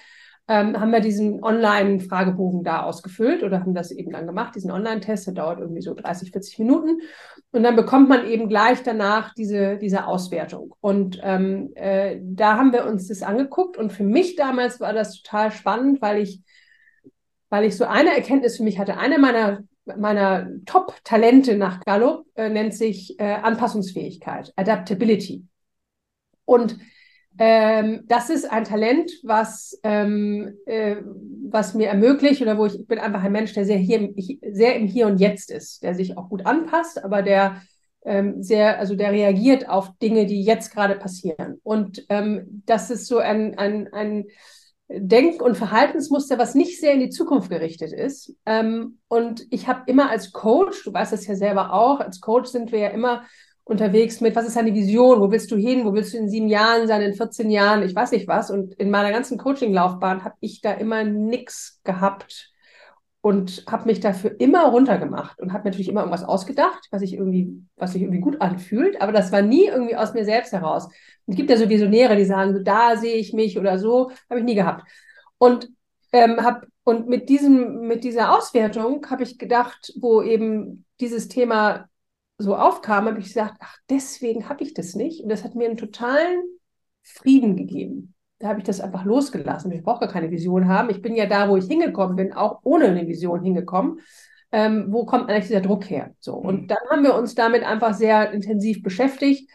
[0.48, 5.28] Ähm, haben wir diesen Online-Fragebogen da ausgefüllt oder haben das eben dann gemacht, diesen Online-Test,
[5.28, 7.00] der dauert irgendwie so 30, 40 Minuten.
[7.52, 10.74] Und dann bekommt man eben gleich danach diese, diese Auswertung.
[10.80, 13.76] Und ähm, äh, da haben wir uns das angeguckt.
[13.76, 16.40] Und für mich damals war das total spannend, weil ich,
[17.50, 18.96] weil ich so eine Erkenntnis für mich hatte.
[18.96, 25.44] Eine meiner meiner Top-Talente nach Gallup äh, nennt sich äh, Anpassungsfähigkeit, Adaptability.
[26.44, 26.78] Und
[27.38, 30.96] ähm, das ist ein Talent, was, ähm, äh,
[31.48, 34.12] was mir ermöglicht oder wo ich, ich bin einfach ein Mensch, der sehr, hier,
[34.52, 37.62] sehr im Hier und Jetzt ist, der sich auch gut anpasst, aber der
[38.04, 41.60] ähm, sehr, also der reagiert auf Dinge, die jetzt gerade passieren.
[41.62, 44.26] Und ähm, das ist so ein, ein, ein
[44.88, 48.34] Denk- und Verhaltensmuster, was nicht sehr in die Zukunft gerichtet ist.
[48.44, 52.50] Ähm, und ich habe immer als Coach, du weißt das ja selber auch, als Coach
[52.50, 53.24] sind wir ja immer
[53.64, 56.48] unterwegs mit, was ist deine Vision, wo willst du hin, wo willst du in sieben
[56.48, 58.50] Jahren sein, in 14 Jahren, ich weiß nicht was.
[58.50, 62.52] Und in meiner ganzen Coaching-Laufbahn habe ich da immer nichts gehabt
[63.20, 67.62] und habe mich dafür immer runtergemacht und habe natürlich immer irgendwas ausgedacht, was ich irgendwie,
[67.76, 70.88] was sich irgendwie gut anfühlt, aber das war nie irgendwie aus mir selbst heraus.
[71.28, 74.40] Es gibt ja so Visionäre, die sagen, so da sehe ich mich oder so, habe
[74.40, 74.82] ich nie gehabt.
[75.38, 75.70] Und
[76.12, 81.88] ähm, hab, und mit diesem, mit dieser Auswertung habe ich gedacht, wo eben dieses Thema
[82.42, 85.22] so aufkam, habe ich gesagt, ach, deswegen habe ich das nicht.
[85.22, 86.42] Und das hat mir einen totalen
[87.02, 88.14] Frieden gegeben.
[88.38, 89.72] Da habe ich das einfach losgelassen.
[89.72, 90.90] Ich brauche gar keine Vision haben.
[90.90, 94.00] Ich bin ja da, wo ich hingekommen bin, auch ohne eine Vision hingekommen.
[94.50, 96.14] Ähm, wo kommt eigentlich dieser Druck her?
[96.18, 96.34] So.
[96.34, 96.66] Und mhm.
[96.68, 99.48] dann haben wir uns damit einfach sehr intensiv beschäftigt.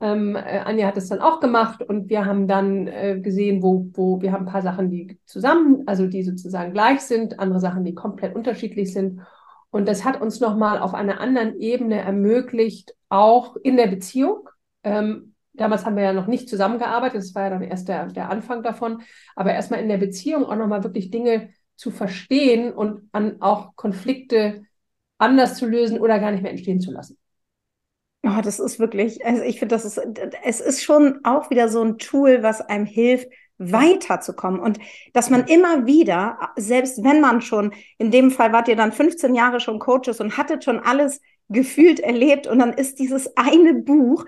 [0.00, 3.88] Ähm, äh, Anja hat es dann auch gemacht und wir haben dann äh, gesehen, wo,
[3.94, 7.84] wo wir haben ein paar Sachen, die zusammen, also die sozusagen gleich sind, andere Sachen,
[7.84, 9.20] die komplett unterschiedlich sind.
[9.74, 14.48] Und das hat uns nochmal auf einer anderen Ebene ermöglicht, auch in der Beziehung.
[14.84, 18.30] Ähm, damals haben wir ja noch nicht zusammengearbeitet, das war ja dann erst der, der
[18.30, 19.02] Anfang davon,
[19.34, 24.62] aber erstmal in der Beziehung auch nochmal wirklich Dinge zu verstehen und an auch Konflikte
[25.18, 27.18] anders zu lösen oder gar nicht mehr entstehen zu lassen.
[28.22, 30.00] Oh, das ist wirklich, also ich finde, das ist,
[30.44, 33.26] es ist schon auch wieder so ein Tool, was einem hilft,
[33.58, 34.78] weiterzukommen und
[35.12, 39.34] dass man immer wieder, selbst wenn man schon, in dem Fall wart ihr dann 15
[39.34, 44.24] Jahre schon Coaches und hattet schon alles gefühlt erlebt und dann ist dieses eine Buch,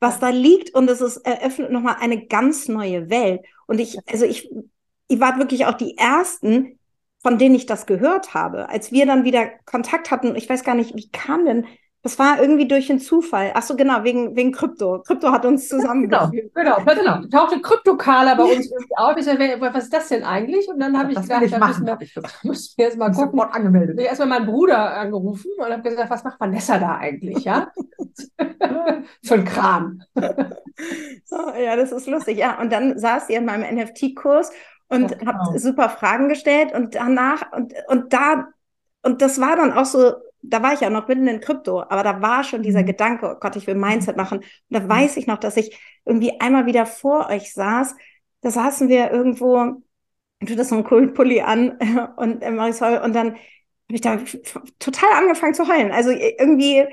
[0.00, 3.42] was da liegt und es ist, eröffnet nochmal eine ganz neue Welt.
[3.66, 4.50] Und ich, also ich,
[5.08, 6.78] ihr wart wirklich auch die Ersten,
[7.22, 8.70] von denen ich das gehört habe.
[8.70, 11.66] Als wir dann wieder Kontakt hatten, ich weiß gar nicht, wie kam denn
[12.02, 13.52] das war irgendwie durch einen Zufall.
[13.54, 15.02] Ach so, genau, wegen, wegen Krypto.
[15.02, 16.50] Krypto hat uns zusammengeführt.
[16.54, 17.26] Genau, genau, genau.
[17.28, 19.16] Tauchte Kryptokala bei uns irgendwie auf.
[19.18, 20.66] Ich sage, was ist das denn eigentlich?
[20.68, 21.98] Und dann habe ich gedacht, ich da müssen wir,
[22.42, 23.32] müssen wir jetzt mal gucken.
[23.32, 23.96] Sofort angemeldet.
[23.98, 27.70] Ich habe erstmal meinen Bruder angerufen und habe gesagt, was macht Vanessa da eigentlich, ja?
[29.22, 30.02] Für ein Kram.
[30.14, 32.38] ja, das ist lustig.
[32.38, 34.50] Ja, und dann saß ihr in meinem NFT-Kurs
[34.88, 35.32] und ja, genau.
[35.32, 38.48] habt super Fragen gestellt und danach und, und da
[39.02, 42.02] und das war dann auch so da war ich ja noch mitten in Krypto, aber
[42.02, 42.86] da war schon dieser mhm.
[42.86, 44.38] Gedanke, oh Gott, ich will Mindset machen.
[44.38, 44.88] Und da mhm.
[44.88, 47.94] weiß ich noch, dass ich irgendwie einmal wieder vor euch saß.
[48.40, 49.82] Da saßen wir irgendwo,
[50.40, 51.78] du das so einen coolen Pulli an
[52.16, 53.38] und äh, Marisol, und dann habe
[53.88, 54.18] ich da
[54.78, 55.92] total angefangen zu heulen.
[55.92, 56.86] Also irgendwie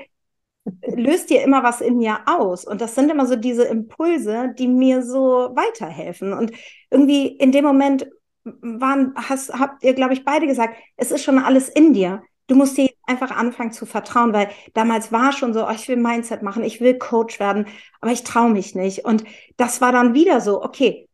[0.86, 2.64] löst ihr immer was in mir aus.
[2.64, 6.32] Und das sind immer so diese Impulse, die mir so weiterhelfen.
[6.32, 6.52] Und
[6.90, 8.08] irgendwie in dem Moment
[8.44, 12.22] waren, hast, habt ihr, glaube ich, beide gesagt, es ist schon alles in dir.
[12.46, 15.96] Du musst dir einfach anfangen zu vertrauen, weil damals war schon so, oh, ich will
[15.96, 17.66] Mindset machen, ich will Coach werden,
[18.00, 19.04] aber ich traue mich nicht.
[19.04, 19.24] Und
[19.56, 21.08] das war dann wieder so, okay,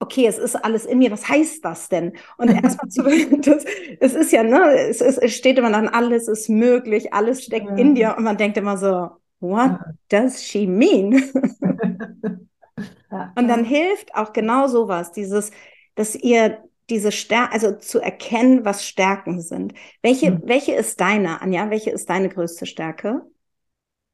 [0.00, 2.14] okay, es ist alles in mir, was heißt das denn?
[2.38, 3.02] Und erstmal zu,
[3.42, 3.64] das,
[4.00, 7.78] es ist ja, ne, es, ist, es steht immer dann, alles ist möglich, alles steckt
[7.78, 11.22] in dir und man denkt immer so, what does she mean?
[13.36, 15.50] und dann hilft auch genau sowas, dieses,
[15.94, 16.58] dass ihr
[16.90, 19.74] diese Stärke, also zu erkennen, was Stärken sind.
[20.02, 20.42] Welche, mhm.
[20.44, 21.70] welche ist deine, Anja?
[21.70, 23.22] Welche ist deine größte Stärke?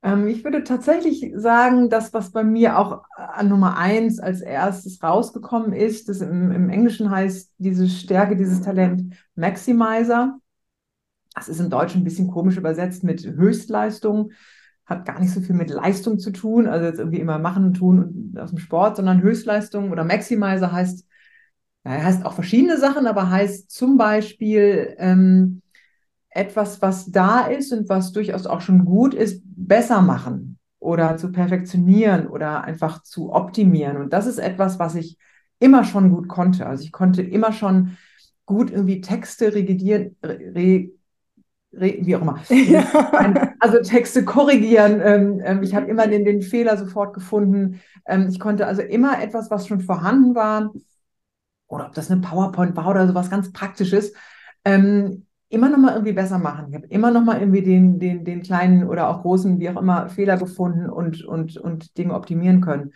[0.02, 5.02] Ähm, ich würde tatsächlich sagen, das, was bei mir auch an Nummer eins als erstes
[5.02, 10.38] rausgekommen ist, das im, im Englischen heißt diese Stärke, dieses Talent Maximizer.
[11.34, 14.30] Das ist im Deutschen ein bisschen komisch übersetzt mit Höchstleistung
[14.86, 17.74] hat gar nicht so viel mit Leistung zu tun, also jetzt irgendwie immer machen und
[17.74, 21.05] tun aus dem Sport, sondern Höchstleistung oder Maximizer heißt
[21.86, 25.62] ja, heißt auch verschiedene Sachen, aber heißt zum Beispiel ähm,
[26.30, 31.30] etwas, was da ist und was durchaus auch schon gut ist, besser machen oder zu
[31.30, 33.98] perfektionieren oder einfach zu optimieren.
[33.98, 35.16] Und das ist etwas, was ich
[35.60, 36.66] immer schon gut konnte.
[36.66, 37.96] Also ich konnte immer schon
[38.46, 40.90] gut irgendwie Texte regidieren, re,
[41.72, 42.40] re, wie auch immer.
[43.60, 45.00] also Texte korrigieren.
[45.04, 47.80] Ähm, ähm, ich habe immer den, den Fehler sofort gefunden.
[48.06, 50.72] Ähm, ich konnte also immer etwas, was schon vorhanden war,
[51.68, 54.12] oder ob das eine PowerPoint war oder sowas ganz Praktisches,
[54.64, 56.66] ähm, immer noch mal irgendwie besser machen.
[56.68, 59.80] Ich habe immer noch mal irgendwie den, den, den kleinen oder auch großen, wie auch
[59.80, 62.92] immer, Fehler gefunden und, und, und Dinge optimieren können.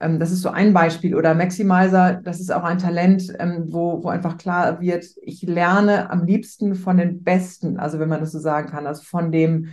[0.00, 1.14] Ähm, das ist so ein Beispiel.
[1.14, 6.10] Oder Maximizer, das ist auch ein Talent, ähm, wo, wo einfach klar wird, ich lerne
[6.10, 9.68] am liebsten von den Besten, also wenn man das so sagen kann, also von dem,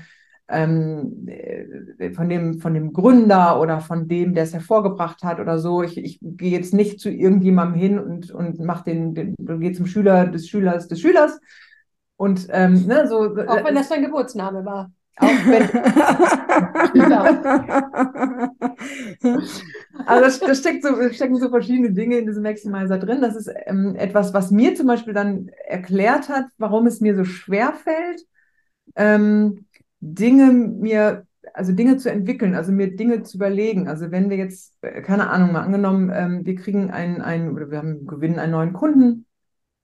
[0.48, 5.60] ähm, äh, von, dem, von dem Gründer oder von dem, der es hervorgebracht hat oder
[5.60, 5.84] so.
[5.84, 9.86] Ich, ich gehe jetzt nicht zu irgendjemandem hin und, und mache den, den gehe zum
[9.86, 11.40] Schüler des Schülers des Schülers.
[12.18, 13.36] Und ähm, ne, so.
[13.48, 14.92] Auch wenn das dein Geburtsname war.
[15.18, 15.64] Auch wenn.
[20.06, 23.22] also da steckt so, stecken so verschiedene Dinge in diesem Maximizer drin.
[23.22, 27.24] Das ist ähm, etwas, was mir zum Beispiel dann erklärt hat, warum es mir so
[27.24, 28.22] schwer fällt,
[28.96, 29.66] ähm,
[30.02, 33.88] Dinge mir, also Dinge zu entwickeln, also mir Dinge zu überlegen.
[33.88, 37.72] Also wenn wir jetzt, äh, keine Ahnung, mal angenommen, ähm, wir kriegen einen, einen, oder
[37.72, 39.26] wir haben, gewinnen einen neuen Kunden,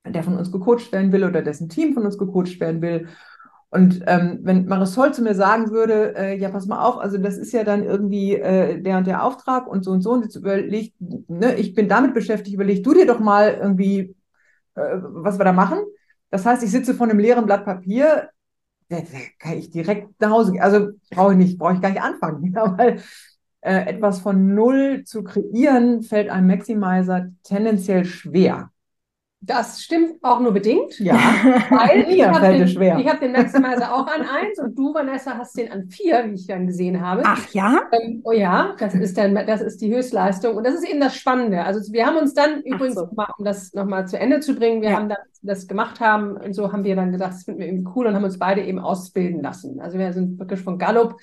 [0.06, 3.08] der von uns gecoacht werden will oder dessen Team von uns gecoacht werden will.
[3.70, 7.38] Und ähm, wenn Marisol zu mir sagen würde, äh, ja, pass mal auf, also das
[7.38, 10.38] ist ja dann irgendwie äh, der und der Auftrag und so und so, und jetzt
[10.38, 14.16] überlegt, ne, ich bin damit beschäftigt, überleg du dir doch mal irgendwie,
[14.76, 15.80] äh, was wir da machen.
[16.30, 18.30] Das heißt, ich sitze vor einem leeren Blatt Papier,
[18.90, 18.98] da,
[19.40, 20.62] kann ich direkt nach Hause gehen.
[20.62, 22.52] Also brauche ich nicht, brauche ich gar nicht anfangen.
[22.56, 23.02] Ja, weil
[23.62, 28.72] äh, etwas von null zu kreieren, fällt einem Maximizer tendenziell schwer.
[29.48, 31.00] Das stimmt auch nur bedingt.
[31.00, 31.16] Ja,
[31.70, 33.00] Weil ich Mir habe fällt es den, schwer.
[33.00, 36.34] ich hab den Maximizer auch an 1 und du, Vanessa, hast den an 4, wie
[36.36, 37.24] ich dann gesehen habe.
[37.26, 37.82] Ach ja?
[37.94, 40.56] Ähm, oh ja, das ist dann, das ist die Höchstleistung.
[40.58, 41.64] Und das ist eben das Spannende.
[41.64, 43.08] Also wir haben uns dann übrigens, so.
[43.16, 44.98] mal, um das nochmal zu Ende zu bringen, wir Ja.
[44.98, 47.88] haben dann, das gemacht haben und so haben wir dann gesagt, das finden wir irgendwie
[47.96, 49.80] cool und haben uns beide eben ausbilden lassen.
[49.80, 51.16] Also wir sind wirklich von Gallup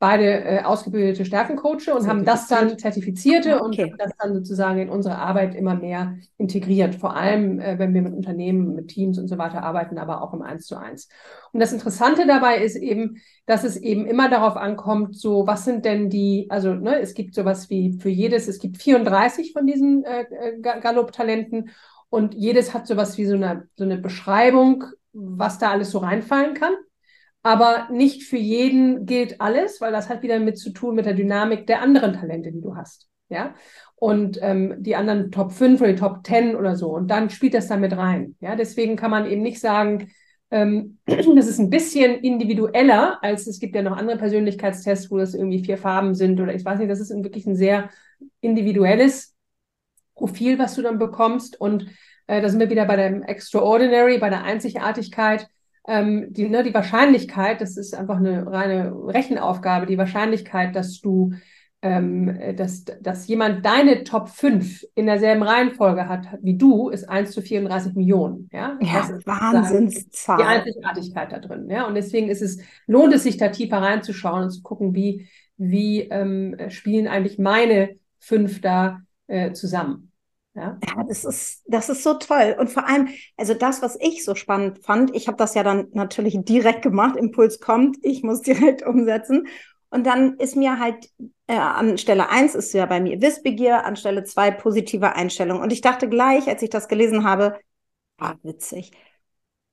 [0.00, 3.84] beide äh, ausgebildete Stärkencoache und haben das dann Zertifizierte Ah, okay.
[3.92, 6.94] und das dann sozusagen in unsere Arbeit immer mehr integriert.
[6.94, 10.32] Vor allem, äh, wenn wir mit Unternehmen, mit Teams und so weiter arbeiten, aber auch
[10.34, 11.08] im Eins zu eins.
[11.52, 15.84] Und das Interessante dabei ist eben, dass es eben immer darauf ankommt, so was sind
[15.84, 20.04] denn die, also ne, es gibt sowas wie für jedes, es gibt 34 von diesen
[20.04, 21.70] äh, äh, Ga- Gallup-Talenten
[22.10, 26.54] und jedes hat sowas wie so eine, so eine Beschreibung, was da alles so reinfallen
[26.54, 26.74] kann.
[27.42, 31.14] Aber nicht für jeden gilt alles, weil das hat wieder mit zu tun mit der
[31.14, 33.08] Dynamik der anderen Talente, die du hast.
[33.28, 33.54] Ja.
[33.94, 36.90] Und ähm, die anderen Top 5 oder die Top 10 oder so.
[36.90, 38.36] Und dann spielt das da mit rein.
[38.40, 38.56] Ja.
[38.56, 40.10] Deswegen kann man eben nicht sagen,
[40.50, 45.34] ähm, das ist ein bisschen individueller, als es gibt ja noch andere Persönlichkeitstests, wo das
[45.34, 47.90] irgendwie vier Farben sind oder ich weiß nicht, das ist wirklich ein sehr
[48.40, 49.34] individuelles
[50.14, 51.60] Profil, was du dann bekommst.
[51.60, 51.86] Und
[52.26, 55.48] äh, da sind wir wieder bei dem Extraordinary, bei der Einzigartigkeit.
[55.88, 61.32] Ähm, die, ne, die Wahrscheinlichkeit, das ist einfach eine reine Rechenaufgabe, die Wahrscheinlichkeit, dass du,
[61.80, 67.08] ähm, äh, dass, dass jemand deine Top 5 in derselben Reihenfolge hat wie du, ist
[67.08, 68.50] 1 zu 34 Millionen.
[68.52, 70.42] Ja, Ja, Das ist die Wahnsinnszahl.
[70.42, 71.70] Einzigartigkeit da drin.
[71.70, 71.86] Ja?
[71.86, 75.26] Und deswegen ist es, lohnt es sich da tiefer reinzuschauen und zu gucken, wie,
[75.56, 80.07] wie ähm, spielen eigentlich meine fünf da äh, zusammen.
[80.58, 80.78] Ja?
[80.86, 82.56] Ja, das ist, das ist so toll.
[82.58, 85.88] Und vor allem, also das, was ich so spannend fand, ich habe das ja dann
[85.92, 89.46] natürlich direkt gemacht, Impuls kommt, ich muss direkt umsetzen.
[89.90, 91.08] Und dann ist mir halt
[91.46, 95.60] äh, an Stelle eins ist ja bei mir Wissbegier, an Stelle zwei positive Einstellung.
[95.60, 97.58] Und ich dachte gleich, als ich das gelesen habe,
[98.18, 98.92] ah, witzig.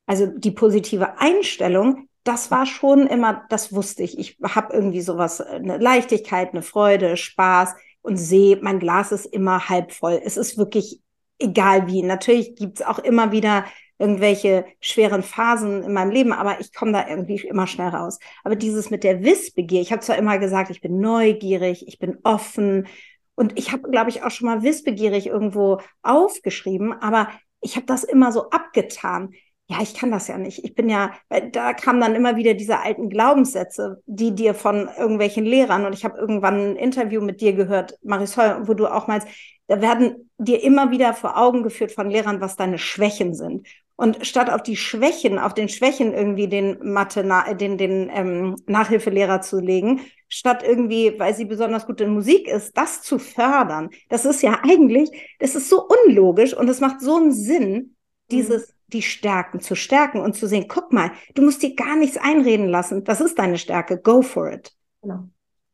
[0.06, 4.20] Also die positive Einstellung, das war schon immer, das wusste ich.
[4.20, 7.76] Ich habe irgendwie sowas, äh, eine Leichtigkeit, eine Freude, Spaß
[8.06, 10.22] und sehe, mein Glas ist immer halb voll.
[10.24, 11.02] Es ist wirklich
[11.40, 12.04] egal wie.
[12.04, 13.66] Natürlich gibt's auch immer wieder
[13.98, 18.20] irgendwelche schweren Phasen in meinem Leben, aber ich komme da irgendwie immer schnell raus.
[18.44, 22.18] Aber dieses mit der Wissbegier, ich habe zwar immer gesagt, ich bin neugierig, ich bin
[22.24, 22.88] offen
[23.36, 27.30] und ich habe, glaube ich, auch schon mal wissbegierig irgendwo aufgeschrieben, aber
[27.62, 29.34] ich habe das immer so abgetan.
[29.68, 30.64] Ja, ich kann das ja nicht.
[30.64, 34.90] Ich bin ja, weil da kamen dann immer wieder diese alten Glaubenssätze, die dir von
[34.98, 39.08] irgendwelchen Lehrern, und ich habe irgendwann ein Interview mit dir gehört, Marisol, wo du auch
[39.08, 39.28] meinst,
[39.68, 43.66] da werden dir immer wieder vor Augen geführt von Lehrern, was deine Schwächen sind.
[43.96, 47.24] Und statt auf die Schwächen, auf den Schwächen irgendwie den Mathe,
[47.56, 52.78] den, den ähm, Nachhilfelehrer zu legen, statt irgendwie, weil sie besonders gut in Musik ist,
[52.78, 53.90] das zu fördern.
[54.10, 55.10] Das ist ja eigentlich,
[55.40, 57.96] das ist so unlogisch und es macht so einen Sinn,
[58.30, 58.75] dieses, mhm.
[58.88, 62.70] Die Stärken zu stärken und zu sehen, guck mal, du musst dir gar nichts einreden
[62.70, 63.04] lassen.
[63.04, 64.00] Das ist deine Stärke.
[64.00, 64.72] Go for it.
[65.02, 65.30] Genau.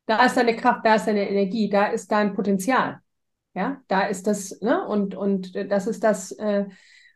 [0.05, 2.99] Da ist deine Kraft, da ist deine Energie, da ist dein Potenzial.
[3.53, 6.65] Ja, da ist das, ne, und, und das ist das, äh,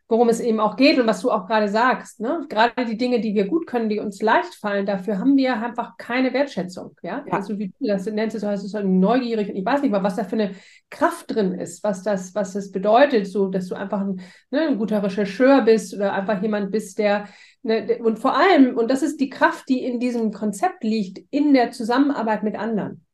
[0.08, 2.20] worum es eben auch geht und was du auch gerade sagst.
[2.20, 2.46] Ne?
[2.48, 5.96] Gerade die Dinge, die wir gut können, die uns leicht fallen, dafür haben wir einfach
[5.96, 6.94] keine Wertschätzung.
[7.02, 7.32] Ja, ja.
[7.32, 10.04] also wie du das nennst, so heißt es halt neugierig und ich weiß nicht mal,
[10.04, 10.52] was da für eine
[10.90, 14.78] Kraft drin ist, was das, was das bedeutet, so dass du einfach ein, ne, ein
[14.78, 17.26] guter Rechercheur bist oder einfach jemand bist, der
[17.62, 21.52] ne, und vor allem, und das ist die Kraft, die in diesem Konzept liegt, in
[21.52, 23.05] der Zusammenarbeit mit anderen.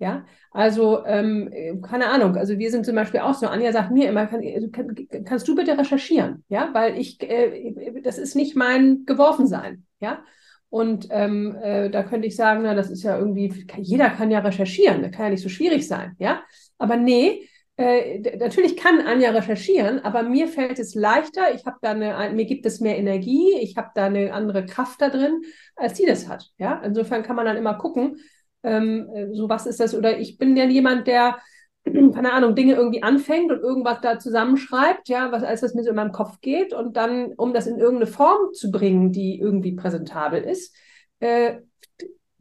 [0.00, 2.36] Ja, also ähm, keine Ahnung.
[2.36, 3.48] Also wir sind zum Beispiel auch so.
[3.48, 8.16] Anja sagt mir immer, kann, kann, kannst du bitte recherchieren, ja, weil ich, äh, das
[8.16, 10.22] ist nicht mein Geworfensein, ja.
[10.70, 14.38] Und ähm, äh, da könnte ich sagen, na, das ist ja irgendwie, jeder kann ja
[14.38, 16.42] recherchieren, das kann ja nicht so schwierig sein, ja.
[16.78, 21.54] Aber nee, äh, natürlich kann Anja recherchieren, aber mir fällt es leichter.
[21.54, 25.00] Ich habe da eine, mir gibt es mehr Energie, ich habe da eine andere Kraft
[25.00, 25.42] da drin,
[25.74, 26.80] als sie das hat, ja.
[26.84, 28.18] Insofern kann man dann immer gucken
[28.62, 31.38] ähm, so was ist das, oder ich bin ja jemand, der,
[31.84, 35.90] keine Ahnung, Dinge irgendwie anfängt und irgendwas da zusammenschreibt, ja, was als das mir so
[35.90, 39.72] in meinem Kopf geht und dann, um das in irgendeine Form zu bringen, die irgendwie
[39.72, 40.74] präsentabel ist,
[41.20, 41.58] äh,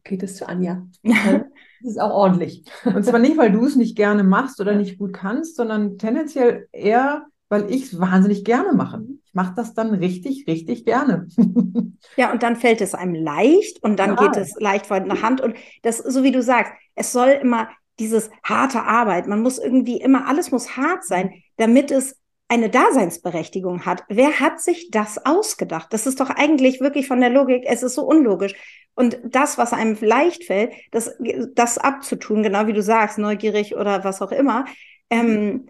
[0.04, 0.86] geht es zu Anja.
[1.80, 2.64] Das ist auch ordentlich.
[2.86, 6.68] Und zwar nicht, weil du es nicht gerne machst oder nicht gut kannst, sondern tendenziell
[6.72, 9.04] eher, weil ich es wahnsinnig gerne mache.
[9.38, 11.28] Mache das dann richtig, richtig gerne.
[12.18, 14.24] ja, und dann fällt es einem leicht und dann ja.
[14.24, 15.42] geht es leicht von der Hand.
[15.42, 17.70] Und das, so wie du sagst, es soll immer
[18.00, 22.18] dieses harte Arbeit, man muss irgendwie immer, alles muss hart sein, damit es
[22.48, 24.06] eine Daseinsberechtigung hat.
[24.10, 25.94] Wer hat sich das ausgedacht?
[25.94, 28.56] Das ist doch eigentlich wirklich von der Logik, es ist so unlogisch.
[28.96, 31.16] Und das, was einem leicht fällt, das,
[31.54, 34.66] das abzutun, genau wie du sagst, neugierig oder was auch immer,
[35.12, 35.68] ähm,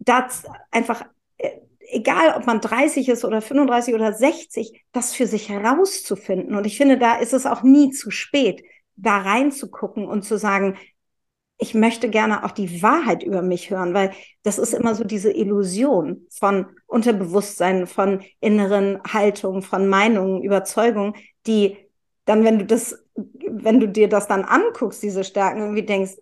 [0.00, 1.04] das einfach
[1.94, 6.56] egal ob man 30 ist oder 35 oder 60, das für sich herauszufinden.
[6.56, 8.64] Und ich finde, da ist es auch nie zu spät,
[8.96, 10.76] da reinzugucken und zu sagen,
[11.56, 15.30] ich möchte gerne auch die Wahrheit über mich hören, weil das ist immer so diese
[15.30, 21.14] Illusion von Unterbewusstsein, von inneren Haltungen, von Meinungen, Überzeugungen,
[21.46, 21.76] die
[22.24, 26.14] dann, wenn du das, wenn du dir das dann anguckst, diese Stärken, irgendwie denkst,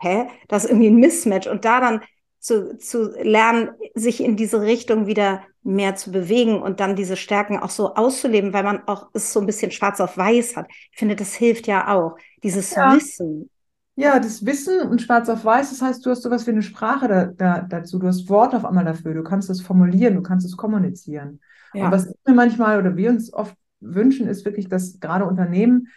[0.00, 2.00] hä, das ist irgendwie ein Mismatch und da dann
[2.48, 7.58] zu, zu lernen, sich in diese Richtung wieder mehr zu bewegen und dann diese Stärken
[7.58, 10.66] auch so auszuleben, weil man auch es so ein bisschen schwarz auf weiß hat.
[10.70, 12.94] Ich finde, das hilft ja auch, dieses ja.
[12.94, 13.50] Wissen.
[13.96, 17.08] Ja, das Wissen und schwarz auf weiß, das heißt, du hast sowas wie eine Sprache
[17.08, 20.46] da, da, dazu, du hast Wort auf einmal dafür, du kannst es formulieren, du kannst
[20.46, 21.40] es kommunizieren.
[21.74, 21.86] Ja.
[21.86, 25.88] Und was wir manchmal oder wir uns oft wünschen, ist wirklich, dass gerade Unternehmen,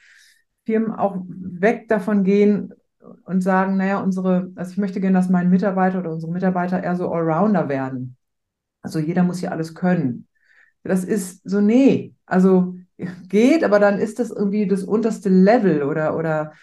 [0.65, 2.73] Firmen auch weg davon gehen
[3.25, 6.95] und sagen, naja, unsere, also ich möchte gerne, dass mein Mitarbeiter oder unsere Mitarbeiter eher
[6.95, 8.17] so Allrounder werden.
[8.81, 10.27] Also jeder muss hier alles können.
[10.83, 12.75] Das ist so, nee, also
[13.27, 16.53] geht, aber dann ist das irgendwie das unterste Level oder, oder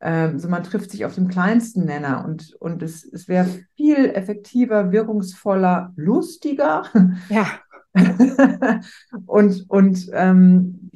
[0.00, 4.10] ähm, so man trifft sich auf dem kleinsten Nenner und, und es, es wäre viel
[4.10, 6.84] effektiver, wirkungsvoller, lustiger.
[7.28, 7.46] Ja.
[9.26, 10.90] und und ähm,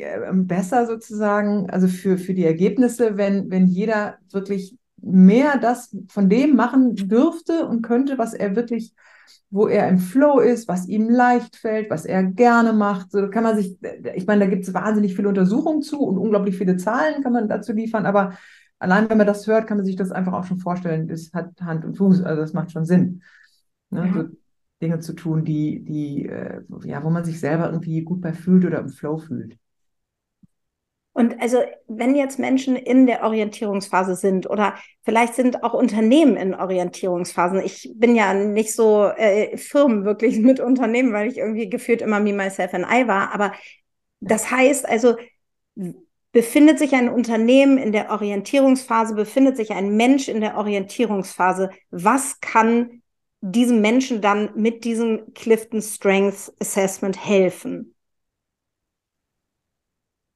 [0.47, 6.57] besser sozusagen, also für, für die Ergebnisse, wenn, wenn jeder wirklich mehr das von dem
[6.57, 8.95] machen dürfte und könnte, was er wirklich,
[9.51, 13.11] wo er im Flow ist, was ihm leicht fällt, was er gerne macht.
[13.11, 13.77] So kann man sich,
[14.15, 17.49] ich meine, da gibt es wahnsinnig viele Untersuchungen zu und unglaublich viele Zahlen kann man
[17.49, 18.35] dazu liefern, aber
[18.79, 21.09] allein wenn man das hört, kann man sich das einfach auch schon vorstellen.
[21.09, 23.23] Das hat Hand und Fuß, also das macht schon Sinn.
[23.91, 24.07] Ne?
[24.07, 24.13] Ja.
[24.15, 24.29] So
[24.81, 28.65] Dinge zu tun, die, die, äh, ja, wo man sich selber irgendwie gut bei fühlt
[28.65, 29.57] oder im Flow fühlt.
[31.15, 36.55] Und also, wenn jetzt Menschen in der Orientierungsphase sind oder vielleicht sind auch Unternehmen in
[36.55, 37.61] Orientierungsphasen.
[37.61, 42.19] Ich bin ja nicht so äh, Firmen wirklich mit Unternehmen, weil ich irgendwie gefühlt immer
[42.19, 43.35] me, myself and I war.
[43.35, 43.53] Aber
[44.21, 45.17] das heißt also,
[46.33, 51.69] befindet sich ein Unternehmen in der Orientierungsphase, befindet sich ein Mensch in der Orientierungsphase.
[51.91, 53.03] Was kann
[53.43, 57.95] diesem Menschen dann mit diesem Clifton Strengths Assessment helfen?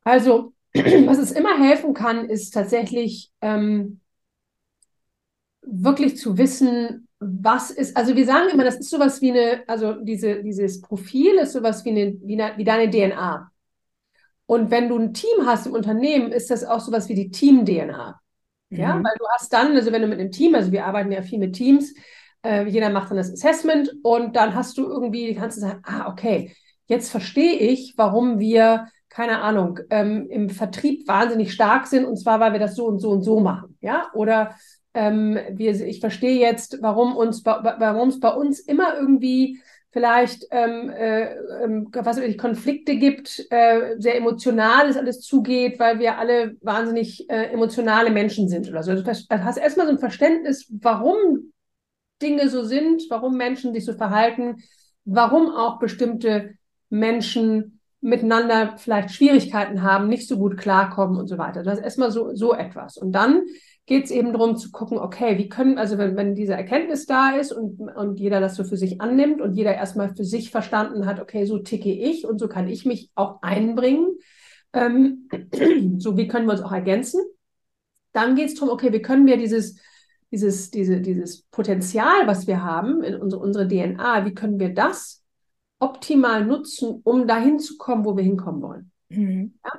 [0.04, 0.52] Also
[1.06, 4.00] was es immer helfen kann, ist tatsächlich ähm,
[5.62, 9.92] wirklich zu wissen, was ist, also wir sagen immer, das ist sowas wie eine, also
[9.92, 13.50] diese, dieses Profil ist sowas wie, eine, wie, eine, wie deine DNA.
[14.46, 18.20] Und wenn du ein Team hast im Unternehmen, ist das auch sowas wie die Team-DNA.
[18.70, 18.78] Mhm.
[18.78, 21.22] Ja, weil du hast dann, also wenn du mit einem Team, also wir arbeiten ja
[21.22, 21.94] viel mit Teams,
[22.44, 26.08] äh, jeder macht dann das Assessment und dann hast du irgendwie, kannst du sagen, ah,
[26.08, 26.54] okay,
[26.86, 32.40] jetzt verstehe ich, warum wir keine Ahnung, ähm, im Vertrieb wahnsinnig stark sind und zwar,
[32.40, 34.56] weil wir das so und so und so machen, ja, oder
[34.94, 39.60] ähm, wir, ich verstehe jetzt, warum uns, warum es bei uns immer irgendwie
[39.96, 45.98] vielleicht ähm, äh, ähm, was ich, Konflikte gibt, äh, sehr emotional ist alles zugeht, weil
[45.98, 48.90] wir alle wahnsinnig äh, emotionale Menschen sind oder so.
[48.90, 51.52] Also, du hast erstmal so ein Verständnis, warum
[52.20, 54.62] Dinge so sind, warum Menschen sich so verhalten,
[55.06, 56.56] warum auch bestimmte
[56.90, 61.62] Menschen miteinander vielleicht Schwierigkeiten haben, nicht so gut klarkommen und so weiter.
[61.62, 62.96] Das ist erstmal so, so etwas.
[62.96, 63.44] Und dann
[63.86, 67.30] geht es eben darum zu gucken, okay, wie können, also wenn, wenn diese Erkenntnis da
[67.30, 71.06] ist und, und jeder das so für sich annimmt und jeder erstmal für sich verstanden
[71.06, 74.16] hat, okay, so ticke ich und so kann ich mich auch einbringen,
[74.72, 75.28] ähm,
[75.98, 77.20] so wie können wir uns auch ergänzen,
[78.12, 79.78] dann geht es darum, okay, wie können wir dieses,
[80.32, 85.22] dieses, diese, dieses Potenzial, was wir haben in unsere, unsere DNA, wie können wir das
[85.78, 88.90] optimal nutzen, um dahin zu kommen, wo wir hinkommen wollen.
[89.08, 89.58] Mhm.
[89.64, 89.72] Ja?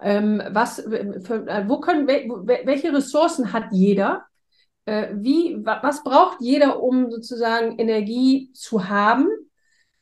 [0.00, 4.26] Ähm, was, für, äh, wo können, welche Ressourcen hat jeder?
[4.84, 9.28] Äh, wie, was braucht jeder, um sozusagen Energie zu haben?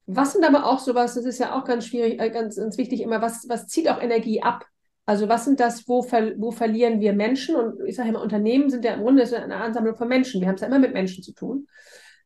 [0.07, 3.01] Was sind aber auch sowas, das ist ja auch ganz schwierig, äh, ganz, ganz wichtig
[3.01, 4.65] immer, was, was zieht auch Energie ab?
[5.07, 7.55] Also was sind das, wo, ver, wo verlieren wir Menschen?
[7.57, 10.41] Und ich sage immer, Unternehmen sind ja im Grunde eine Ansammlung von Menschen.
[10.41, 11.69] Wir haben es ja immer mit Menschen zu tun.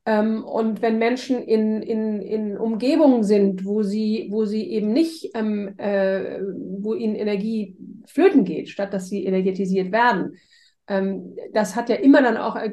[0.06, 5.30] Ähm, und wenn Menschen in, in, in Umgebungen sind, wo sie, wo sie eben nicht,
[5.34, 6.40] ähm, äh,
[6.78, 7.76] wo ihnen Energie
[8.06, 10.36] flöten geht, statt dass sie energetisiert werden,
[10.88, 12.72] ähm, das hat ja immer dann auch äh,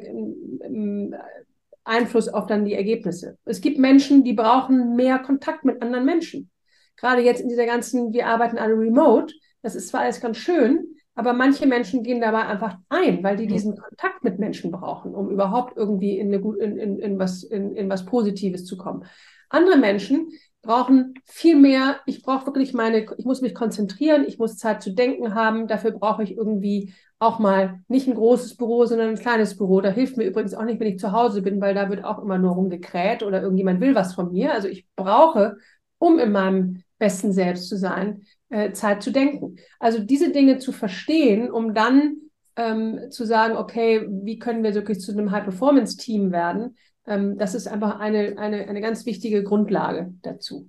[1.84, 3.38] Einfluss auf dann die Ergebnisse.
[3.44, 6.50] Es gibt Menschen, die brauchen mehr Kontakt mit anderen Menschen.
[6.96, 10.97] Gerade jetzt in dieser ganzen, wir arbeiten alle remote, das ist zwar alles ganz schön,
[11.18, 15.30] aber manche Menschen gehen dabei einfach ein, weil die diesen Kontakt mit Menschen brauchen, um
[15.30, 19.04] überhaupt irgendwie in, eine, in, in, in, was, in, was Positives zu kommen.
[19.48, 20.28] Andere Menschen
[20.62, 21.96] brauchen viel mehr.
[22.06, 25.66] Ich brauche wirklich meine, ich muss mich konzentrieren, ich muss Zeit zu denken haben.
[25.66, 29.80] Dafür brauche ich irgendwie auch mal nicht ein großes Büro, sondern ein kleines Büro.
[29.80, 32.22] Da hilft mir übrigens auch nicht, wenn ich zu Hause bin, weil da wird auch
[32.22, 34.52] immer nur rumgekräht oder irgendjemand will was von mir.
[34.52, 35.56] Also ich brauche,
[35.98, 39.56] um in meinem besten Selbst zu sein, äh, Zeit zu denken.
[39.78, 42.16] Also diese Dinge zu verstehen, um dann
[42.56, 46.76] ähm, zu sagen, okay, wie können wir wirklich zu einem High-Performance-Team werden?
[47.06, 50.68] Ähm, das ist einfach eine, eine, eine ganz wichtige Grundlage dazu.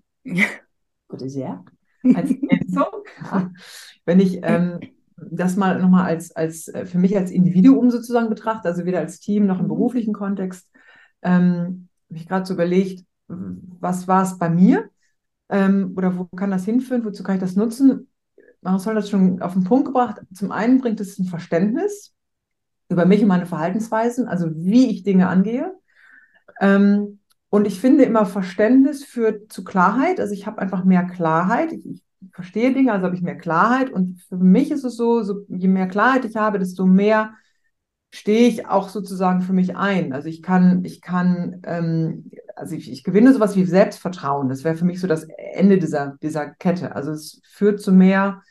[1.08, 1.66] Gute sehr.
[2.04, 2.86] Als Ergänzung,
[4.06, 4.80] wenn ich ähm,
[5.18, 9.20] das mal nochmal als, als äh, für mich als Individuum sozusagen betrachte, also weder als
[9.20, 9.70] Team noch im mhm.
[9.70, 10.70] beruflichen Kontext,
[11.22, 14.90] ähm, habe ich gerade so überlegt, was war es bei mir?
[15.50, 17.06] Ähm, oder wo kann das hinführen?
[17.06, 18.08] Wozu kann ich das nutzen?
[18.62, 20.22] Marisol hat das schon auf den Punkt gebracht.
[20.34, 22.14] Zum einen bringt es ein Verständnis
[22.90, 25.74] über mich und meine Verhaltensweisen, also wie ich Dinge angehe.
[26.60, 27.20] Ähm,
[27.50, 30.20] und ich finde immer Verständnis führt zu Klarheit.
[30.20, 31.74] Also ich habe einfach mehr Klarheit.
[31.74, 33.90] Ich, ich verstehe Dinge, also habe ich mehr Klarheit.
[33.90, 37.34] Und für mich ist es so, so, je mehr Klarheit ich habe, desto mehr
[38.12, 40.14] stehe ich auch sozusagen für mich ein.
[40.14, 44.50] Also ich kann, ich kann, ähm, also ich, ich gewinne sowas wie Selbstvertrauen.
[44.50, 46.96] Das wäre für mich so das Ende dieser, dieser Kette.
[46.96, 48.42] Also es führt zu mehr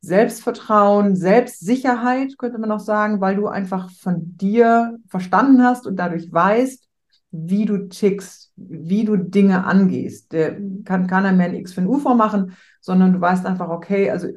[0.00, 6.32] Selbstvertrauen, Selbstsicherheit, könnte man auch sagen, weil du einfach von dir verstanden hast und dadurch
[6.32, 6.88] weißt,
[7.30, 10.32] wie du tickst, wie du Dinge angehst.
[10.32, 14.10] Der kann keiner mehr ein X für ein U vormachen, sondern du weißt einfach, okay,
[14.10, 14.28] also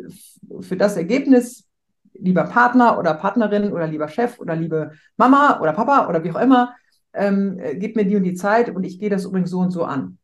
[0.62, 1.68] für das Ergebnis,
[2.14, 6.40] lieber Partner oder Partnerin oder lieber Chef oder liebe Mama oder Papa oder wie auch
[6.40, 6.76] immer,
[7.16, 9.72] ähm, äh, gib mir die und die Zeit und ich gehe das übrigens so und
[9.72, 10.18] so an.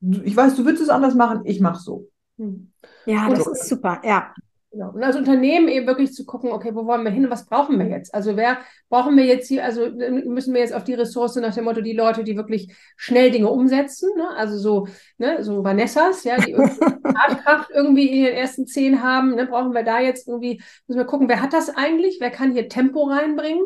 [0.00, 2.08] Ich weiß, du würdest es anders machen, ich mache so.
[2.38, 2.72] Hm.
[3.06, 4.32] Ja, das ist super, ja.
[4.70, 4.90] Genau.
[4.90, 7.78] Und als Unternehmen eben wirklich zu gucken, okay, wo wollen wir hin und was brauchen
[7.78, 8.14] wir jetzt?
[8.14, 8.58] Also wer
[8.90, 11.94] brauchen wir jetzt hier, also müssen wir jetzt auf die Ressource nach dem Motto, die
[11.94, 14.28] Leute, die wirklich schnell Dinge umsetzen, ne?
[14.36, 14.86] also so,
[15.16, 19.46] ne, so Vanessas, ja, die Tatkraft irgendwie in den ersten zehn haben, ne?
[19.46, 22.18] brauchen wir da jetzt irgendwie, müssen wir gucken, wer hat das eigentlich?
[22.20, 23.64] Wer kann hier Tempo reinbringen?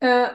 [0.00, 0.28] Äh,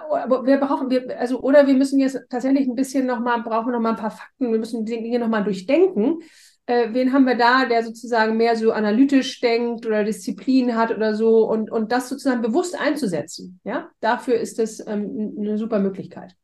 [0.43, 3.91] wir brauchen, wir, also, oder wir müssen jetzt tatsächlich ein bisschen nochmal, brauchen noch mal
[3.91, 6.19] ein paar Fakten, wir müssen die Dinge nochmal durchdenken
[6.65, 11.15] äh, wen haben wir da, der sozusagen mehr so analytisch denkt oder Disziplin hat oder
[11.15, 13.59] so und, und das sozusagen bewusst einzusetzen.
[13.63, 16.35] Ja, dafür ist das ähm, eine super Möglichkeit.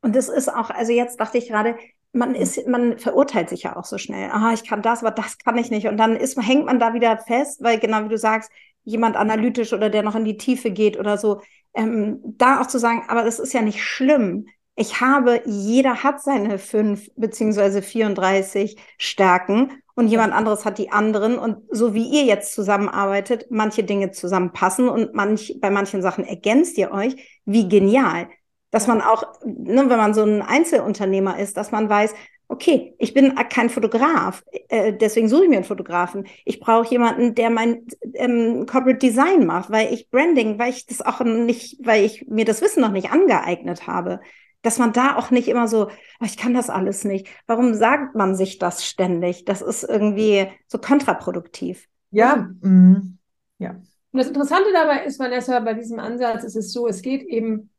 [0.00, 1.76] Und das ist auch, also jetzt dachte ich gerade,
[2.12, 4.30] man ist, man verurteilt sich ja auch so schnell.
[4.30, 5.86] Ah, ich kann das, aber das kann ich nicht.
[5.86, 8.50] Und dann ist, hängt man da wieder fest, weil genau wie du sagst,
[8.84, 11.40] jemand analytisch oder der noch in die Tiefe geht oder so,
[11.74, 16.22] ähm, da auch zu sagen, aber das ist ja nicht schlimm ich habe, jeder hat
[16.22, 21.38] seine fünf beziehungsweise 34 Stärken und jemand anderes hat die anderen.
[21.38, 26.78] Und so wie ihr jetzt zusammenarbeitet, manche Dinge zusammenpassen und manch, bei manchen Sachen ergänzt
[26.78, 28.28] ihr euch, wie genial.
[28.70, 32.14] Dass man auch, ne, wenn man so ein Einzelunternehmer ist, dass man weiß,
[32.52, 36.26] okay, ich bin kein Fotograf, äh, deswegen suche ich mir einen Fotografen.
[36.44, 41.00] Ich brauche jemanden, der mein ähm, Corporate Design macht, weil ich Branding, weil ich das
[41.00, 44.20] auch nicht, weil ich mir das Wissen noch nicht angeeignet habe
[44.62, 47.26] dass man da auch nicht immer so, oh, ich kann das alles nicht.
[47.46, 49.44] Warum sagt man sich das ständig?
[49.44, 51.88] Das ist irgendwie so kontraproduktiv.
[52.10, 53.18] Ja, mm,
[53.58, 53.70] ja.
[53.70, 57.70] Und das Interessante dabei ist, Vanessa, bei diesem Ansatz ist es so, es geht eben,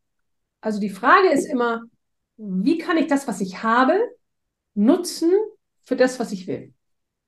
[0.62, 1.84] also die Frage ist immer,
[2.38, 3.98] wie kann ich das, was ich habe,
[4.76, 5.32] nutzen
[5.84, 6.74] für das, was ich will?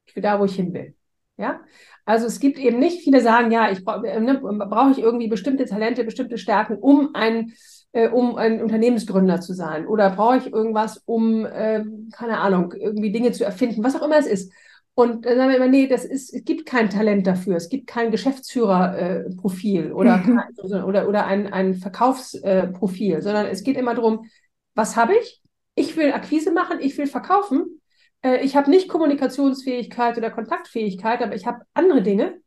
[0.07, 0.95] Für da, wo ich hin will.
[1.37, 1.61] Ja,
[2.05, 5.65] also es gibt eben nicht viele sagen, ja, ich brauche ne, brauche ich irgendwie bestimmte
[5.65, 7.53] Talente, bestimmte Stärken, um ein
[7.95, 9.87] äh, um ein Unternehmensgründer zu sein?
[9.87, 14.17] Oder brauche ich irgendwas, um, äh, keine Ahnung, irgendwie Dinge zu erfinden, was auch immer
[14.17, 14.51] es ist?
[14.95, 17.87] Und dann sagen wir immer, nee, das ist, es gibt kein Talent dafür, es gibt
[17.87, 20.23] kein Geschäftsführerprofil äh, oder,
[20.85, 24.25] oder, oder ein, ein Verkaufsprofil, sondern es geht immer darum,
[24.73, 25.41] was habe ich?
[25.75, 27.81] Ich will Akquise machen, ich will verkaufen.
[28.21, 32.41] Äh, ich habe nicht Kommunikationsfähigkeit oder Kontaktfähigkeit, aber ich habe andere Dinge.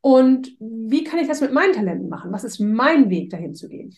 [0.00, 2.32] Und wie kann ich das mit meinen Talenten machen?
[2.32, 3.96] Was ist mein Weg, dahin zu gehen?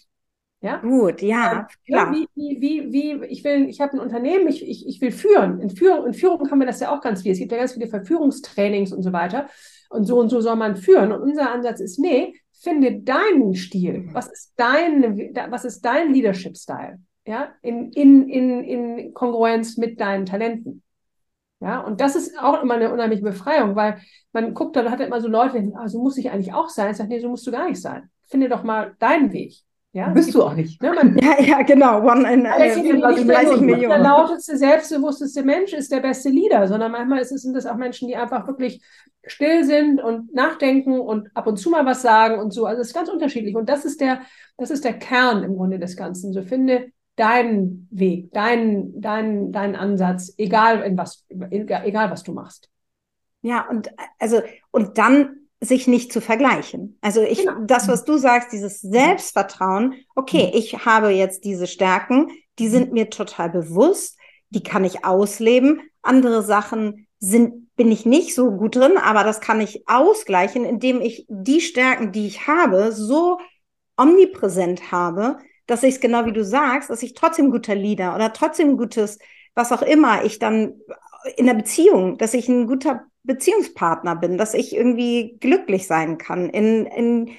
[0.63, 0.77] Ja?
[0.79, 2.13] Gut, ja, klar.
[2.13, 5.61] Wie, wie, wie, wie, ich will, ich habe ein Unternehmen, ich, ich, ich will führen.
[5.61, 6.07] In, Führung.
[6.07, 7.33] in Führung haben wir das ja auch ganz viel.
[7.33, 9.49] Es gibt ja ganz viele Verführungstrainings und so weiter.
[9.89, 11.13] Und so und so soll man führen.
[11.13, 14.09] Und unser Ansatz ist, nee, finde deinen Stil.
[14.13, 16.99] Was ist dein, was ist dein Leadership-Style?
[17.31, 20.83] Ja, in, in, in, in Kongruenz mit deinen Talenten.
[21.61, 24.01] Ja, und das ist auch immer eine unheimliche Befreiung, weil
[24.33, 26.91] man guckt, da hat immer so Leute, die ah, so muss ich eigentlich auch sein.
[26.91, 28.11] Ich sage, nee, so musst du gar nicht sein.
[28.27, 29.55] Finde doch mal deinen Weg.
[29.93, 30.83] Ja, bist du auch nicht.
[30.83, 30.93] Ne?
[30.93, 32.03] Man, ja, ja, genau.
[32.03, 33.91] One in, äh, 34 Millionen.
[33.91, 37.77] Der lauteste, selbstbewussteste Mensch ist der beste Leader, sondern manchmal ist es, sind das auch
[37.77, 38.83] Menschen, die einfach wirklich
[39.25, 42.67] still sind und nachdenken und ab und zu mal was sagen und so.
[42.67, 43.55] Also es ist ganz unterschiedlich.
[43.55, 44.23] Und das ist der,
[44.57, 46.33] das ist der Kern im Grunde des Ganzen.
[46.33, 52.71] So finde deinen Weg, deinen, deinen, deinen Ansatz, egal in was, egal was du machst.
[53.43, 56.99] Ja, und also, und dann sich nicht zu vergleichen.
[57.03, 57.65] Also ich, genau.
[57.67, 60.59] das, was du sagst, dieses Selbstvertrauen, okay, mhm.
[60.59, 64.19] ich habe jetzt diese Stärken, die sind mir total bewusst,
[64.51, 65.83] die kann ich ausleben.
[66.03, 71.03] Andere Sachen sind, bin ich nicht so gut drin, aber das kann ich ausgleichen, indem
[71.03, 73.39] ich die Stärken, die ich habe, so
[73.99, 75.37] omnipräsent habe,
[75.71, 79.19] dass ich es genau wie du sagst, dass ich trotzdem guter Leader oder trotzdem gutes,
[79.55, 80.81] was auch immer ich dann
[81.37, 86.51] in der Beziehung, dass ich ein guter Beziehungspartner bin, dass ich irgendwie glücklich sein kann,
[86.51, 87.31] in, in,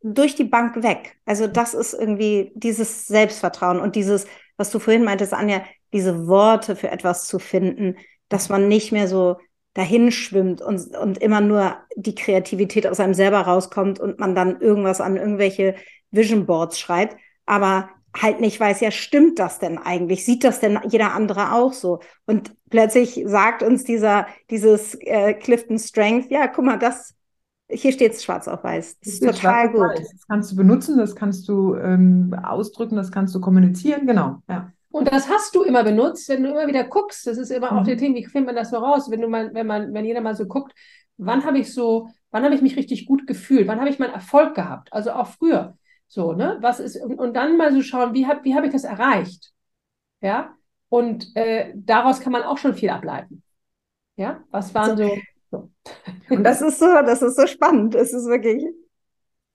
[0.00, 1.16] durch die Bank weg.
[1.26, 4.26] Also das ist irgendwie dieses Selbstvertrauen und dieses,
[4.56, 5.62] was du vorhin meintest, Anja,
[5.92, 7.96] diese Worte für etwas zu finden,
[8.28, 9.36] dass man nicht mehr so
[9.74, 14.60] dahin schwimmt und, und immer nur die Kreativität aus einem selber rauskommt und man dann
[14.60, 15.74] irgendwas an irgendwelche
[16.12, 17.16] Vision Boards schreibt,
[17.46, 20.24] aber halt nicht weiß, ja, stimmt das denn eigentlich?
[20.24, 22.00] Sieht das denn jeder andere auch so?
[22.26, 27.14] Und plötzlich sagt uns dieser, dieses äh, Clifton Strength, ja, guck mal, das,
[27.68, 29.00] hier steht es schwarz auf weiß.
[29.00, 29.98] Das ist total gut.
[29.98, 34.70] Das kannst du benutzen, das kannst du ähm, ausdrücken, das kannst du kommunizieren, genau, ja.
[34.90, 37.26] Und das hast du immer benutzt, wenn du immer wieder guckst.
[37.26, 37.78] Das ist immer mhm.
[37.78, 39.10] auch der Thema, wie findet man das so raus?
[39.10, 40.72] Wenn du mal, wenn man, wenn jeder mal so guckt,
[41.16, 43.66] wann habe ich so, wann habe ich mich richtig gut gefühlt?
[43.66, 44.92] Wann habe ich meinen Erfolg gehabt?
[44.92, 45.76] Also auch früher.
[46.14, 46.58] So, ne?
[46.60, 49.52] Was ist, und, und dann mal so schauen, wie habe wie hab ich das erreicht?
[50.20, 50.54] Ja.
[50.88, 53.42] Und äh, daraus kann man auch schon viel ableiten.
[54.14, 55.10] Ja, was waren so.
[55.50, 55.70] so.
[56.30, 57.96] Und das ist so, das ist so spannend.
[57.96, 58.64] Es ist wirklich.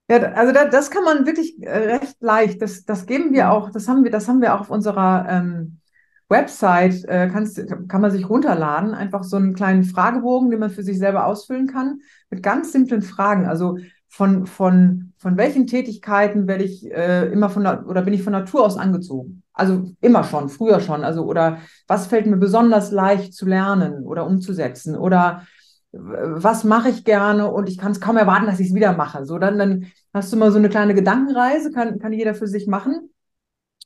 [0.10, 2.62] Ja, also da, das kann man wirklich äh, recht leicht.
[2.62, 5.80] Das, das geben wir auch, das haben wir, das haben wir auch auf unserer ähm,
[6.28, 7.58] Website, äh, kannst,
[7.88, 11.68] kann man sich runterladen, einfach so einen kleinen Fragebogen, den man für sich selber ausfüllen
[11.68, 13.46] kann, mit ganz simplen Fragen.
[13.46, 13.78] Also
[14.10, 18.66] von, von, von welchen Tätigkeiten werde ich äh, immer von oder bin ich von Natur
[18.66, 19.44] aus angezogen?
[19.54, 21.04] Also immer schon, früher schon.
[21.04, 24.98] Also oder was fällt mir besonders leicht zu lernen oder umzusetzen?
[24.98, 25.44] Oder
[25.92, 29.26] was mache ich gerne und ich kann es kaum erwarten, dass ich es wieder mache.
[29.26, 32.68] So, dann, dann hast du mal so eine kleine Gedankenreise, kann, kann jeder für sich
[32.68, 33.12] machen.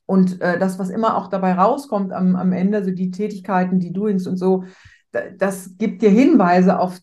[0.06, 3.92] Und äh, das, was immer auch dabei rauskommt am, am Ende, so die Tätigkeiten, die
[3.92, 4.64] Doings und so,
[5.38, 6.98] das gibt dir Hinweise auf,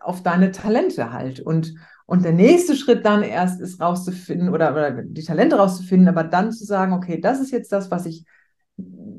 [0.00, 1.40] auf deine Talente halt.
[1.40, 1.74] Und,
[2.06, 6.52] und der nächste Schritt dann erst ist rauszufinden oder, oder die Talente rauszufinden, aber dann
[6.52, 8.24] zu sagen, okay, das ist jetzt das, was ich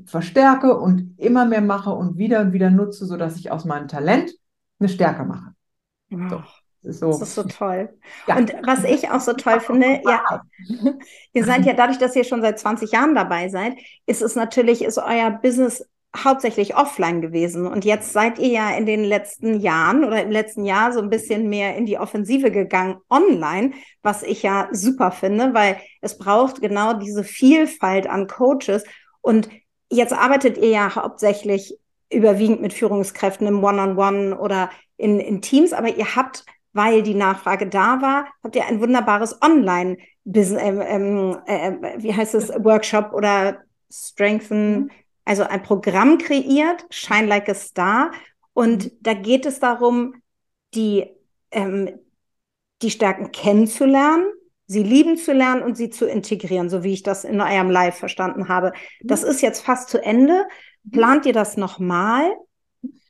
[0.06, 4.32] verstärke und immer mehr mache und wieder und wieder nutze, sodass ich aus meinem Talent
[4.80, 5.54] eine Stärke mache.
[6.10, 6.44] So.
[6.84, 7.10] Ist, so.
[7.10, 7.90] das ist so toll.
[8.28, 8.38] Ja.
[8.38, 10.44] Und was ich auch so toll finde, ja,
[11.34, 13.74] ihr seid ja dadurch, dass ihr schon seit 20 Jahren dabei seid,
[14.06, 15.84] ist es natürlich, ist euer Business
[16.24, 17.68] hauptsächlich offline gewesen.
[17.68, 21.10] Und jetzt seid ihr ja in den letzten Jahren oder im letzten Jahr so ein
[21.10, 26.62] bisschen mehr in die Offensive gegangen online, was ich ja super finde, weil es braucht
[26.62, 28.84] genau diese Vielfalt an Coaches.
[29.22, 29.50] Und
[29.90, 31.78] jetzt arbeitet ihr ja hauptsächlich
[32.12, 37.04] überwiegend mit Führungskräften im One-on-One -on -One oder in, in Teams, aber ihr habt, weil
[37.04, 42.34] die Nachfrage da war, habt ihr ein wunderbares Online- Business, ähm, ähm, äh, wie heißt
[42.34, 43.60] es, Workshop oder
[43.92, 44.92] Strengthen, mhm
[45.26, 48.12] also ein Programm kreiert, Shine Like a Star.
[48.54, 50.22] Und da geht es darum,
[50.76, 51.06] die,
[51.52, 52.00] ähm,
[52.82, 54.26] die Stärken kennenzulernen,
[54.68, 57.98] sie lieben zu lernen und sie zu integrieren, so wie ich das in eurem Live
[57.98, 58.72] verstanden habe.
[59.02, 60.46] Das ist jetzt fast zu Ende.
[60.92, 62.32] Plant ihr das nochmal?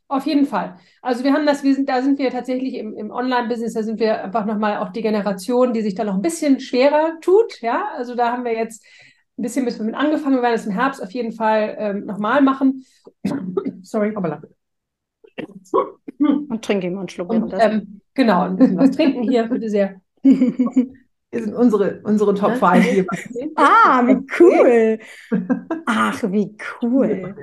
[0.08, 0.78] Auf jeden Fall.
[1.02, 4.00] Also wir haben das, wir sind, da sind wir tatsächlich im, im Online-Business, da sind
[4.00, 7.60] wir einfach nochmal auch die Generation, die sich da noch ein bisschen schwerer tut.
[7.62, 8.86] Ja, also da haben wir jetzt
[9.38, 10.36] ein bisschen mit angefangen.
[10.36, 12.86] Wir werden es im Herbst auf jeden Fall ähm, nochmal machen.
[13.82, 14.14] Sorry.
[14.16, 14.42] Aber
[16.20, 17.30] Und trinke mal einen Schluck.
[17.30, 20.02] Und, ähm, genau, ein bisschen was trinken hier, bitte sehr.
[21.36, 23.06] Hier sind unsere, unsere Top 5 hier.
[23.56, 25.00] ah, wie cool.
[25.86, 27.36] Ach, wie cool.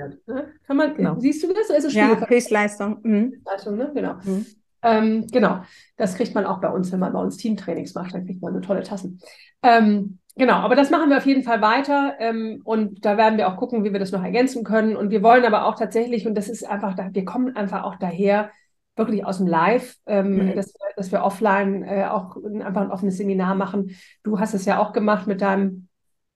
[0.67, 1.19] Kann man, genau.
[1.19, 1.71] Siehst du das?
[1.71, 3.01] Also ja, Höchstleistung.
[3.03, 3.33] Mhm.
[3.33, 3.93] Höchstleistung, ne?
[3.95, 4.15] Genau.
[4.25, 4.47] Mhm.
[4.81, 5.61] Ähm, genau.
[5.99, 8.55] Das kriegt man auch bei uns, wenn man bei uns Teamtrainings macht, dann kriegt man
[8.55, 9.21] eine tolle Tassen.
[9.63, 13.49] Ähm, Genau, aber das machen wir auf jeden Fall weiter ähm, und da werden wir
[13.49, 14.97] auch gucken, wie wir das noch ergänzen können.
[14.97, 17.97] Und wir wollen aber auch tatsächlich, und das ist einfach, da, wir kommen einfach auch
[17.97, 18.51] daher,
[18.97, 20.55] wirklich aus dem Live, ähm, mhm.
[20.55, 23.97] dass, dass, wir offline äh, auch einfach ein offenes Seminar machen.
[24.23, 25.89] Du hast es ja auch gemacht mit deinem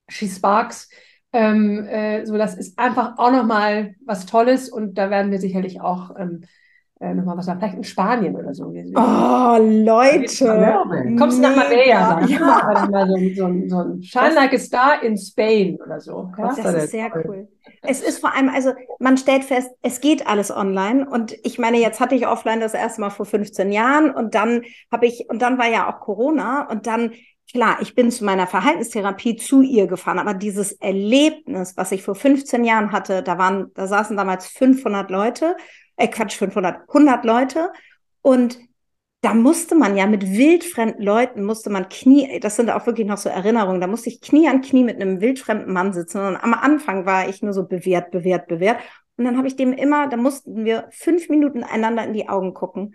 [0.09, 0.89] She Sparks.
[1.33, 5.81] Ähm, äh, so, das ist einfach auch nochmal was Tolles und da werden wir sicherlich
[5.81, 6.45] auch ähm,
[6.99, 8.65] äh, nochmal was, vielleicht in Spanien oder so.
[8.65, 11.17] Oh, Leute!
[11.19, 12.73] Kommst du nach Marbella, dann ja.
[12.73, 16.31] dann mal so, so, so ein Shine Like a Star in Spain oder so.
[16.39, 16.55] Ja?
[16.57, 17.49] Das, ist sehr cool.
[17.83, 21.79] Es ist vor allem, also man stellt fest, es geht alles online und ich meine,
[21.79, 25.43] jetzt hatte ich offline das erste Mal vor 15 Jahren und dann habe ich, und
[25.43, 27.13] dann war ja auch Corona und dann
[27.53, 32.15] klar, ich bin zu meiner Verhaltenstherapie zu ihr gefahren, aber dieses Erlebnis, was ich vor
[32.15, 35.57] 15 Jahren hatte, da waren, da saßen damals 500 Leute,
[35.97, 37.73] äh Quatsch, 500, 100 Leute.
[38.23, 38.59] Und
[39.23, 43.17] da musste man ja mit wildfremden Leuten, musste man Knie, das sind auch wirklich noch
[43.19, 46.21] so Erinnerungen, da musste ich Knie an Knie mit einem wildfremden Mann sitzen.
[46.21, 48.79] Und am Anfang war ich nur so bewährt, bewährt, bewährt
[49.17, 52.55] und dann habe ich dem immer, da mussten wir fünf Minuten einander in die Augen
[52.55, 52.95] gucken.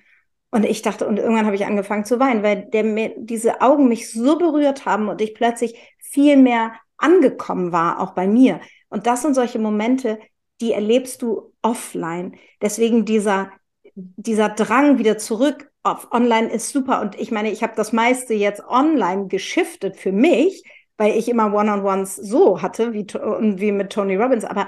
[0.51, 4.11] Und ich dachte, und irgendwann habe ich angefangen zu weinen, weil der, diese Augen mich
[4.11, 8.59] so berührt haben und ich plötzlich viel mehr angekommen war, auch bei mir.
[8.89, 10.19] Und das sind solche Momente,
[10.61, 12.35] die erlebst du offline.
[12.61, 13.51] Deswegen dieser,
[13.95, 17.01] dieser Drang wieder zurück auf online ist super.
[17.01, 20.63] Und ich meine, ich habe das meiste jetzt online geschiftet für mich,
[20.97, 24.45] weil ich immer One-on-Ones so hatte, wie, wie mit Tony Robbins.
[24.45, 24.67] Aber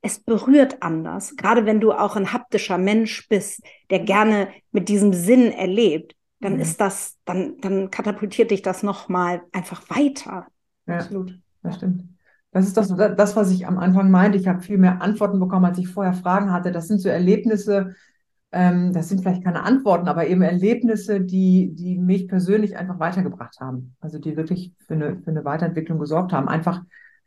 [0.00, 1.36] es berührt anders.
[1.36, 6.54] Gerade wenn du auch ein haptischer Mensch bist, der gerne mit diesem Sinn erlebt, dann
[6.54, 6.60] mhm.
[6.60, 10.46] ist das, dann, dann katapultiert dich das nochmal einfach weiter.
[10.86, 11.38] Ja, absolut.
[11.62, 12.04] Das stimmt.
[12.54, 14.38] Das ist das, das, was ich am Anfang meinte.
[14.38, 16.70] Ich habe viel mehr Antworten bekommen, als ich vorher Fragen hatte.
[16.70, 17.96] Das sind so Erlebnisse,
[18.52, 23.58] ähm, das sind vielleicht keine Antworten, aber eben Erlebnisse, die, die mich persönlich einfach weitergebracht
[23.58, 23.96] haben.
[24.00, 26.48] Also die wirklich für eine, für eine Weiterentwicklung gesorgt haben.
[26.48, 26.82] Einfach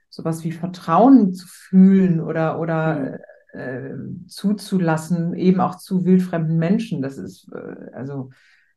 [0.09, 3.19] sowas wie Vertrauen zu fühlen oder, oder
[3.51, 3.95] äh,
[4.27, 7.01] zuzulassen, eben auch zu wildfremden Menschen.
[7.01, 8.29] Das ist äh, also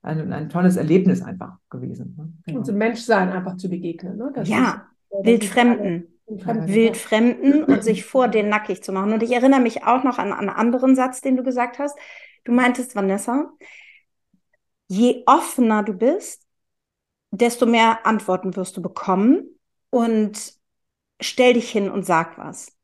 [0.03, 2.17] ein, ein tolles Erlebnis einfach gewesen.
[2.19, 2.33] Ne?
[2.45, 2.59] Genau.
[2.59, 4.17] Und zum Menschsein einfach zu begegnen.
[4.17, 4.33] Ne?
[4.35, 6.09] Das ja, ist, wildfremden.
[6.39, 9.13] Fremden, Wildfremden und sich vor den nackig zu machen.
[9.13, 11.99] Und ich erinnere mich auch noch an, an einen anderen Satz, den du gesagt hast.
[12.45, 13.51] Du meintest, Vanessa,
[14.89, 16.47] je offener du bist,
[17.31, 19.59] desto mehr Antworten wirst du bekommen.
[19.91, 20.55] Und
[21.21, 22.77] stell dich hin und sag was.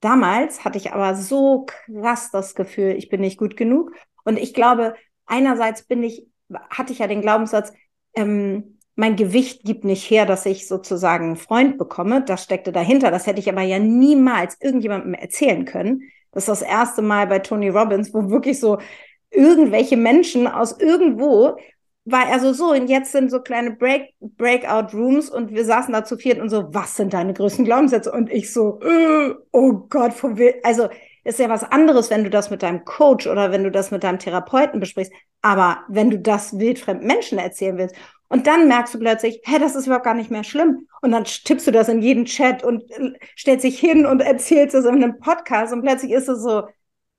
[0.00, 3.92] Damals hatte ich aber so krass das Gefühl, ich bin nicht gut genug.
[4.24, 4.94] Und ich glaube,
[5.26, 6.28] einerseits bin ich,
[6.70, 7.72] hatte ich ja den Glaubenssatz,
[8.14, 12.24] ähm, mein Gewicht gibt nicht her, dass ich sozusagen einen Freund bekomme.
[12.24, 13.10] Das steckte dahinter.
[13.10, 16.02] Das hätte ich aber ja niemals irgendjemandem erzählen können.
[16.32, 18.78] Das ist das erste Mal bei Tony Robbins, wo wirklich so
[19.30, 21.56] irgendwelche Menschen aus irgendwo
[22.06, 26.04] war er so, so, und jetzt sind so kleine Break, Breakout-Rooms und wir saßen da
[26.04, 28.12] zu viert und so, was sind deine größten Glaubenssätze?
[28.12, 30.54] Und ich so, äh, oh Gott, vom Will.
[30.62, 30.88] Also,
[31.26, 34.04] ist ja was anderes, wenn du das mit deinem Coach oder wenn du das mit
[34.04, 35.12] deinem Therapeuten besprichst.
[35.42, 37.96] Aber wenn du das wildfremden Menschen erzählen willst
[38.28, 40.86] und dann merkst du plötzlich, hä, das ist überhaupt gar nicht mehr schlimm.
[41.02, 44.74] Und dann tippst du das in jeden Chat und äh, stellst dich hin und erzählst
[44.74, 46.68] es in einem Podcast und plötzlich ist es so,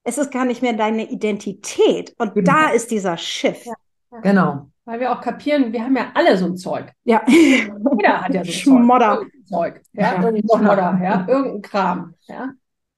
[0.03, 2.15] es ist gar nicht mehr deine Identität.
[2.17, 2.51] Und genau.
[2.51, 3.65] da ist dieser Shift.
[3.65, 4.19] Ja.
[4.21, 4.69] Genau.
[4.85, 6.93] Weil wir auch kapieren, wir haben ja alle so ein Zeug.
[7.03, 7.21] Ja.
[7.27, 9.21] Jeder hat ja so ein Schmodder.
[9.45, 9.81] Zeug.
[9.91, 10.23] Ja, ja.
[10.23, 12.13] Irgendein Schmodder, ja, irgendein Kram.
[12.27, 12.53] Ja.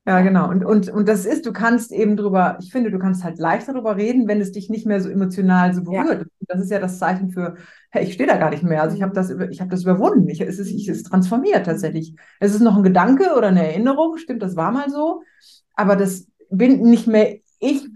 [0.10, 0.50] Ja, genau.
[0.50, 3.74] Und, und, und das ist, du kannst eben drüber, ich finde, du kannst halt leichter
[3.74, 6.22] drüber reden, wenn es dich nicht mehr so emotional so berührt.
[6.22, 6.26] Ja.
[6.48, 7.58] Das ist ja das Zeichen für,
[7.92, 8.82] hey, ich stehe da gar nicht mehr.
[8.82, 10.28] Also ich habe das, ich habe das überwunden.
[10.28, 12.16] Ich, es, ist, ich, es transformiert tatsächlich.
[12.40, 15.22] Es ist noch ein Gedanke oder eine Erinnerung, stimmt, das war mal so.
[15.76, 17.88] Aber das bin nicht mehr ich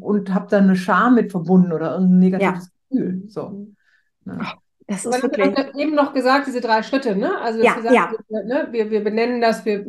[0.00, 2.96] und habe da eine Scham mit verbunden oder irgendein negatives ja.
[2.96, 3.22] Gefühl.
[3.28, 3.66] So.
[4.24, 4.38] Ne?
[4.88, 5.54] Das ist wirklich...
[5.54, 7.38] Du hast eben noch gesagt, diese drei Schritte, ne?
[7.40, 8.10] Also, ja, gesagt, ja.
[8.30, 8.68] Ne?
[8.72, 9.84] Wir, wir benennen das, wir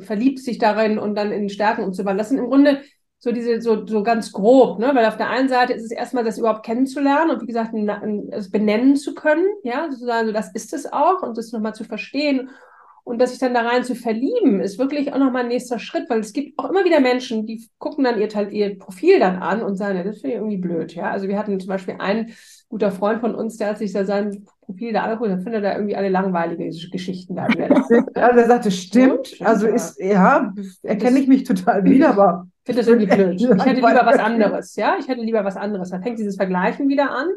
[0.00, 2.18] verliebt sich darin und dann in Stärken umzuwandeln.
[2.18, 2.80] Das sind im Grunde
[3.18, 4.94] so diese, so, so ganz grob, ne?
[4.94, 7.74] Weil auf der einen Seite ist es erstmal, das überhaupt kennenzulernen und wie gesagt,
[8.30, 11.82] es benennen zu können, ja, sozusagen, so das ist es auch und das nochmal zu
[11.82, 12.50] verstehen
[13.08, 16.10] und dass sich dann da rein zu verlieben, ist wirklich auch nochmal ein nächster Schritt,
[16.10, 19.62] weil es gibt auch immer wieder Menschen, die gucken dann ihr, ihr Profil dann an
[19.62, 20.94] und sagen, ja, das finde ich irgendwie blöd.
[20.94, 22.34] Ja, also wir hatten zum Beispiel einen
[22.68, 25.70] guter Freund von uns, der hat sich da sein Profil da angeguckt, dann findet er
[25.70, 27.44] da irgendwie alle langweilige Geschichten da.
[28.14, 30.52] also er sagte, stimmt, also ist, ja,
[30.82, 32.46] erkenne ich mich total wieder, aber.
[32.64, 33.40] Ich finde das irgendwie blöd.
[33.40, 35.88] Ich hätte lieber was anderes, ja, ich hätte lieber was anderes.
[35.88, 37.28] Da fängt dieses Vergleichen wieder an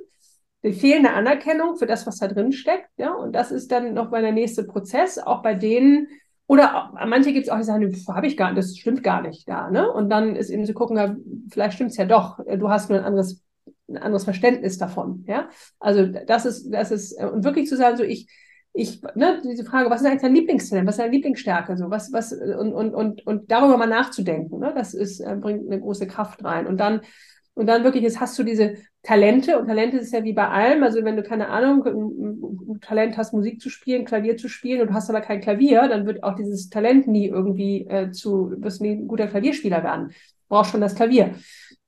[0.64, 2.89] die fehlende Anerkennung für das, was da drin steckt.
[2.97, 6.07] Ja, und das ist dann noch mal der nächste Prozess, auch bei denen,
[6.47, 9.47] oder manche gibt es auch, die sagen, habe ich gar nicht, das stimmt gar nicht
[9.47, 9.70] da.
[9.70, 9.89] Ne?
[9.89, 11.16] Und dann ist eben zu gucken, ja,
[11.49, 13.41] vielleicht stimmt es ja doch, du hast nur ein anderes,
[13.88, 15.24] ein anderes Verständnis davon.
[15.28, 15.49] Ja,
[15.80, 18.28] also das ist, das ist, und wirklich zu sagen, so ich,
[18.74, 22.12] ich, ne, diese Frage, was ist eigentlich dein Lieblingstalent, was ist deine Lieblingsstärke, so, was,
[22.12, 26.05] was, und, und, und, und darüber mal nachzudenken, ne, das ist, äh, bringt eine große
[26.07, 26.68] Kraft rein.
[26.68, 27.01] Und dann
[27.53, 30.84] und dann wirklich ist, hast du diese Talente und Talente ist ja wie bei allem.
[30.84, 34.88] Also wenn du keine Ahnung, ein Talent hast, Musik zu spielen, Klavier zu spielen und
[34.89, 38.82] du hast aber kein Klavier, dann wird auch dieses Talent nie irgendwie äh, zu, wirst
[38.82, 40.12] nie ein guter Klavierspieler werden.
[40.49, 41.36] Brauchst schon das Klavier.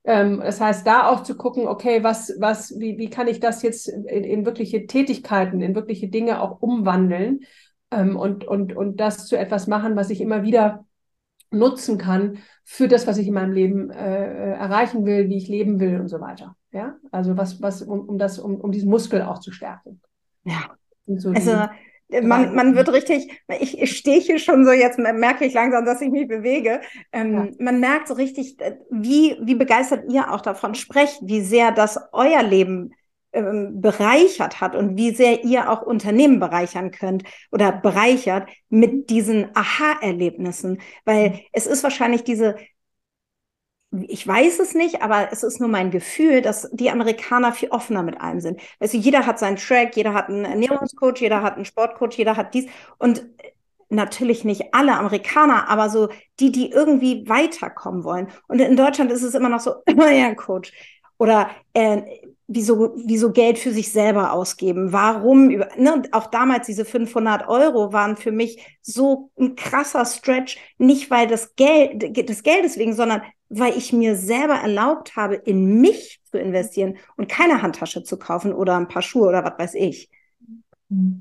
[0.04, 3.62] Ähm, das heißt, da auch zu gucken, okay, was, was, wie, wie kann ich das
[3.62, 7.40] jetzt in, in wirkliche Tätigkeiten, in wirkliche Dinge auch umwandeln
[7.90, 10.84] ähm, und, und, und das zu etwas machen, was ich immer wieder
[11.50, 15.48] nutzen kann für das, was ich in meinem Leben äh, äh, erreichen will, wie ich
[15.48, 16.56] leben will und so weiter.
[16.74, 20.00] Ja, also was, was, um, um das, um, um diesen Muskel auch zu stärken.
[20.44, 21.68] Ja, So also
[22.22, 26.00] man, man wird richtig, ich, ich stehe hier schon so, jetzt merke ich langsam, dass
[26.00, 26.80] ich mich bewege.
[27.12, 27.64] Ähm, ja.
[27.64, 31.98] Man merkt so richtig, äh, wie, wie begeistert ihr auch davon sprecht, wie sehr das
[32.12, 32.92] euer Leben
[33.32, 39.48] ähm, bereichert hat und wie sehr ihr auch Unternehmen bereichern könnt oder bereichert mit diesen
[39.54, 40.80] Aha-Erlebnissen.
[41.04, 41.40] Weil mhm.
[41.52, 42.56] es ist wahrscheinlich diese
[44.02, 48.02] ich weiß es nicht, aber es ist nur mein Gefühl, dass die Amerikaner viel offener
[48.02, 48.60] mit allem sind.
[48.80, 52.36] Weißt du, jeder hat seinen Track, jeder hat einen Ernährungscoach, jeder hat einen Sportcoach, jeder
[52.36, 52.66] hat dies.
[52.98, 53.26] Und
[53.90, 56.08] natürlich nicht alle Amerikaner, aber so
[56.40, 58.28] die, die irgendwie weiterkommen wollen.
[58.48, 60.72] Und in Deutschland ist es immer noch so, immer ja, Coach.
[61.18, 62.02] Oder äh,
[62.48, 64.92] wieso, wieso Geld für sich selber ausgeben?
[64.92, 65.50] Warum?
[65.50, 66.02] Über, ne?
[66.12, 71.54] Auch damals diese 500 Euro waren für mich so ein krasser Stretch, nicht weil das
[71.54, 73.22] Geld, des Geldes wegen, sondern
[73.58, 78.52] weil ich mir selber erlaubt habe, in mich zu investieren und keine Handtasche zu kaufen
[78.52, 80.10] oder ein paar Schuhe oder was weiß ich.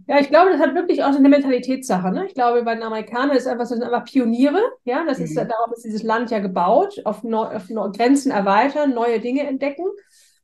[0.08, 2.12] Ja, ich glaube, das hat wirklich auch eine Mentalitätssache.
[2.12, 2.26] Ne?
[2.28, 4.62] Ich glaube, bei den Amerikanern ist einfach so, sind einfach Pioniere.
[4.84, 5.26] Ja, das mhm.
[5.26, 9.48] ist darauf ist dieses Land ja gebaut, auf, neu, auf neu, Grenzen erweitern, neue Dinge
[9.48, 9.86] entdecken.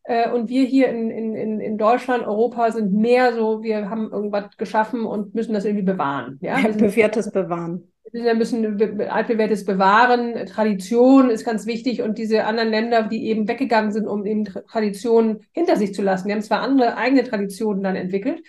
[0.03, 4.57] Äh, und wir hier in, in, in Deutschland, Europa sind mehr so, wir haben irgendwas
[4.57, 6.39] geschaffen und müssen das irgendwie bewahren.
[6.41, 7.91] Ja bewährtes bewahren.
[8.11, 10.45] Wir müssen altbewährtes bewahren.
[10.47, 15.41] Tradition ist ganz wichtig und diese anderen Länder, die eben weggegangen sind, um eben Traditionen
[15.51, 16.27] hinter sich zu lassen.
[16.27, 18.41] Die haben zwar andere eigene Traditionen dann entwickelt,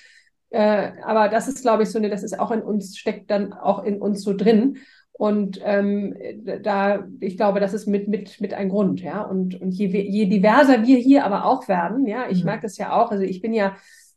[0.51, 3.53] äh, aber das ist, glaube ich, so eine, das ist auch in uns, steckt dann
[3.53, 4.79] auch in uns so drin.
[5.13, 6.17] Und ähm,
[6.63, 9.21] da, ich glaube, das ist mit, mit, mit ein Grund, ja.
[9.21, 12.47] Und, und je, je diverser wir hier aber auch werden, ja, ich mhm.
[12.47, 13.77] merke das ja auch, also ich bin ja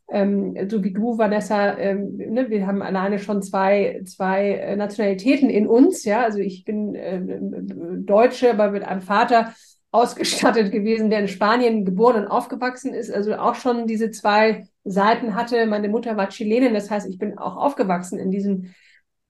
[0.10, 5.50] ähm, so wie du, Vanessa, ähm, ne, wir haben alleine schon zwei, zwei äh, Nationalitäten
[5.50, 6.24] in uns, ja.
[6.24, 7.22] Also ich bin äh,
[8.02, 9.54] Deutsche, aber mit einem Vater
[9.92, 15.36] ausgestattet gewesen, der in Spanien geboren und aufgewachsen ist, also auch schon diese zwei Seiten
[15.36, 15.66] hatte.
[15.68, 18.74] Meine Mutter war Chilenin, das heißt, ich bin auch aufgewachsen in diesen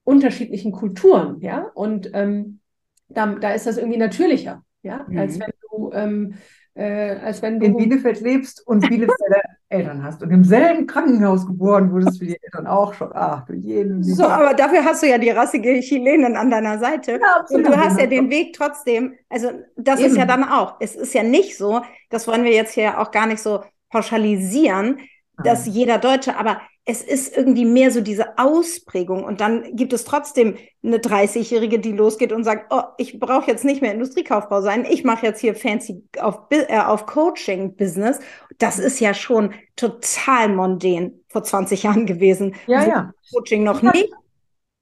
[0.04, 2.60] unterschiedlichen Kulturen, ja, und ähm,
[3.08, 5.18] da, da ist das irgendwie natürlicher, ja, mhm.
[5.18, 6.34] als wenn du, ähm,
[6.74, 11.46] äh, als wenn du in Bielefeld lebst und Bielefelder Eltern hast und im selben Krankenhaus
[11.46, 13.10] geboren wurdest wie die Eltern auch schon.
[13.12, 14.02] Ach, du jeden.
[14.02, 17.12] So, aber dafür hast du ja die rassige Chilenin an deiner Seite.
[17.12, 17.66] Ja, absolut.
[17.66, 20.10] Und du hast ja den Weg trotzdem, also das Eben.
[20.10, 23.10] ist ja dann auch, es ist ja nicht so, das wollen wir jetzt hier auch
[23.10, 24.98] gar nicht so pauschalisieren,
[25.42, 29.24] dass jeder Deutsche, aber es ist irgendwie mehr so diese Ausprägung.
[29.24, 33.64] Und dann gibt es trotzdem eine 30-Jährige, die losgeht und sagt, oh, ich brauche jetzt
[33.64, 38.20] nicht mehr Industriekauffrau sein, ich mache jetzt hier fancy auf, äh, auf Coaching-Business.
[38.58, 42.54] Das ist ja schon total mondän vor 20 Jahren gewesen.
[42.66, 43.12] Ja, ja.
[43.32, 44.12] Coaching noch nicht.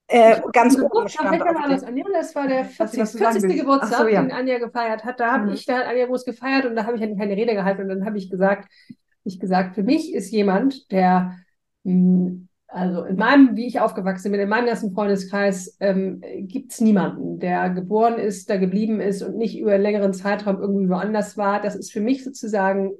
[0.08, 1.40] Äh, ganz oben stand.
[1.40, 3.08] Das war der 40.
[3.08, 3.56] 40.
[3.56, 4.20] Geburtstag, so, ja.
[4.20, 5.20] den Anja gefeiert hat.
[5.20, 5.52] Da habe mhm.
[5.52, 7.88] ich, da hat Anja groß gefeiert und da habe ich halt keine Rede gehalten und
[7.88, 8.68] dann habe ich gesagt,
[9.24, 11.36] ich gesagt, für mich ist jemand, der,
[11.84, 16.80] hm, also in meinem, wie ich aufgewachsen bin, in meinem ganzen Freundeskreis, ähm, gibt es
[16.80, 21.36] niemanden, der geboren ist, da geblieben ist und nicht über einen längeren Zeitraum irgendwie woanders
[21.36, 21.60] war.
[21.60, 22.92] Das ist für mich sozusagen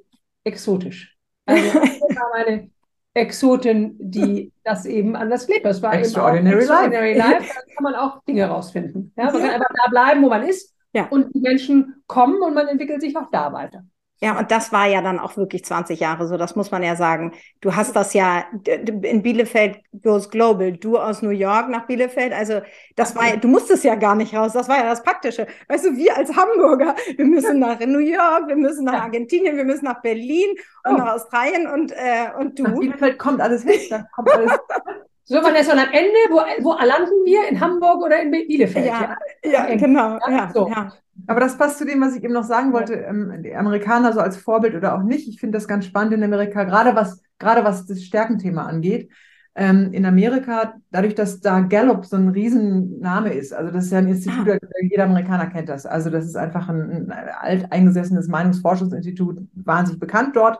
[0.45, 1.17] exotisch.
[1.47, 2.71] Also das war meine
[3.15, 5.65] Exotin, die das eben anders lebt.
[5.65, 7.31] Das war Extraordinary, eben Extraordinary Life.
[7.31, 7.53] Life.
[7.67, 9.13] Da kann man auch Dinge rausfinden.
[9.17, 9.41] Ja, man ja.
[9.41, 10.75] kann einfach da bleiben, wo man ist.
[10.95, 11.09] Ja.
[11.09, 13.85] Und die Menschen kommen und man entwickelt sich auch da weiter.
[14.23, 16.95] Ja, und das war ja dann auch wirklich 20 Jahre so, das muss man ja
[16.95, 17.33] sagen.
[17.61, 22.61] Du hast das ja in Bielefeld goes global, du aus New York nach Bielefeld, also
[22.95, 25.49] das war, du musstest ja gar nicht raus, das war ja das Praktische.
[25.67, 29.65] Weißt du, wir als Hamburger, wir müssen nach New York, wir müssen nach Argentinien, wir
[29.65, 30.51] müssen nach Berlin
[30.85, 30.99] und oh.
[30.99, 32.63] nach Australien und, äh, und du.
[32.63, 34.53] Nach Bielefeld kommt alles hin, da kommt alles.
[35.25, 37.49] So, Vanessa, und am Ende, wo, wo landen wir?
[37.49, 38.87] In Hamburg oder in Bielefeld?
[38.87, 40.19] Ja, ja, ja genau.
[40.29, 40.69] Ja, so.
[40.69, 40.93] ja.
[41.27, 44.21] Aber das passt zu dem, was ich eben noch sagen wollte, ähm, die Amerikaner so
[44.21, 45.29] als Vorbild oder auch nicht.
[45.29, 49.11] Ich finde das ganz spannend in Amerika, gerade was, gerade was das Stärkenthema angeht.
[49.55, 53.99] Ähm, in Amerika, dadurch, dass da Gallup so ein Riesenname ist, also das ist ja
[53.99, 54.59] ein Institut, ah.
[54.81, 55.85] jeder Amerikaner kennt das.
[55.85, 60.59] Also das ist einfach ein, ein alteingesessenes Meinungsforschungsinstitut, wahnsinnig bekannt dort.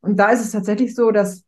[0.00, 1.44] Und da ist es tatsächlich so, dass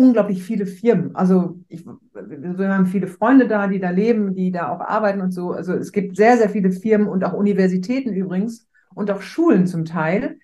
[0.00, 1.14] unglaublich viele Firmen.
[1.14, 5.32] Also ich, wir haben viele Freunde da, die da leben, die da auch arbeiten und
[5.32, 5.52] so.
[5.52, 9.84] Also es gibt sehr, sehr viele Firmen und auch Universitäten übrigens und auch Schulen zum
[9.84, 10.38] Teil,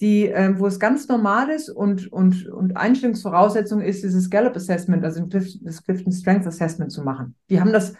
[0.00, 5.04] die, äh, wo es ganz normal ist und, und, und Einstellungsvoraussetzung ist, dieses Gallup Assessment,
[5.04, 7.36] also das Clifton Strength Assessment zu machen.
[7.48, 7.94] Die haben das,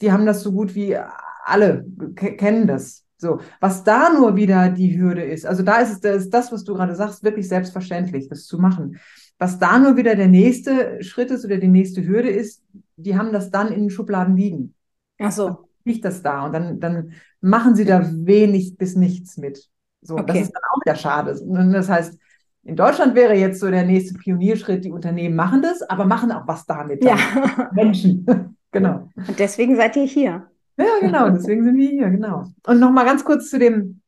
[0.00, 0.96] die haben das so gut wie
[1.44, 1.84] alle
[2.14, 3.04] kennen das.
[3.18, 6.52] So, was da nur wieder die Hürde ist, also da ist es das, ist das
[6.52, 9.00] was du gerade sagst, wirklich selbstverständlich, das zu machen.
[9.38, 12.62] Was da nur wieder der nächste Schritt ist oder die nächste Hürde ist,
[12.96, 14.74] die haben das dann in den Schubladen liegen.
[15.18, 15.68] Ach so.
[15.84, 19.68] Liegt das da und dann, dann machen sie da wenig bis nichts mit.
[20.02, 20.24] So, okay.
[20.26, 21.40] das ist dann auch wieder schade.
[21.72, 22.18] Das heißt,
[22.64, 26.48] in Deutschland wäre jetzt so der nächste Pionierschritt, die Unternehmen machen das, aber machen auch
[26.48, 27.04] was damit.
[27.04, 27.16] Ja.
[27.72, 28.26] Menschen.
[28.72, 29.10] genau.
[29.14, 30.48] Und deswegen seid ihr hier.
[30.76, 32.46] Ja, genau, deswegen sind wir hier, genau.
[32.66, 34.00] Und nochmal ganz kurz zu dem,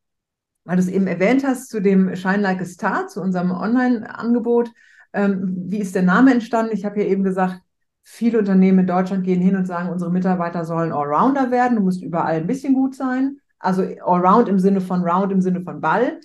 [0.65, 4.71] weil du es eben erwähnt hast, zu dem Shine Like a Star, zu unserem Online-Angebot.
[5.13, 6.73] Ähm, wie ist der Name entstanden?
[6.73, 7.61] Ich habe ja eben gesagt,
[8.03, 12.03] viele Unternehmen in Deutschland gehen hin und sagen, unsere Mitarbeiter sollen Allrounder werden, du musst
[12.03, 13.39] überall ein bisschen gut sein.
[13.59, 16.21] Also Allround im Sinne von Round im Sinne von Ball.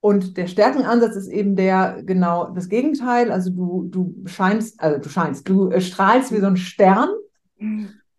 [0.00, 3.32] Und der Stärkenansatz ist eben der genau das Gegenteil.
[3.32, 7.08] Also du, du scheinst, also du scheinst, du äh, strahlst wie so ein Stern.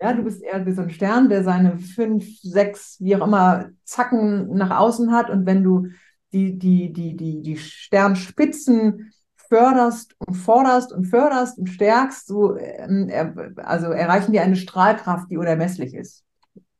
[0.01, 3.69] Ja, du bist eher wie so ein Stern, der seine fünf, sechs, wie auch immer,
[3.85, 5.29] Zacken nach außen hat.
[5.29, 5.87] Und wenn du
[6.33, 9.11] die, die, die, die, die Sternspitzen
[9.49, 13.11] förderst und forderst und förderst und stärkst, so, ähm,
[13.57, 16.23] also erreichen die eine Strahlkraft, die unermesslich ist.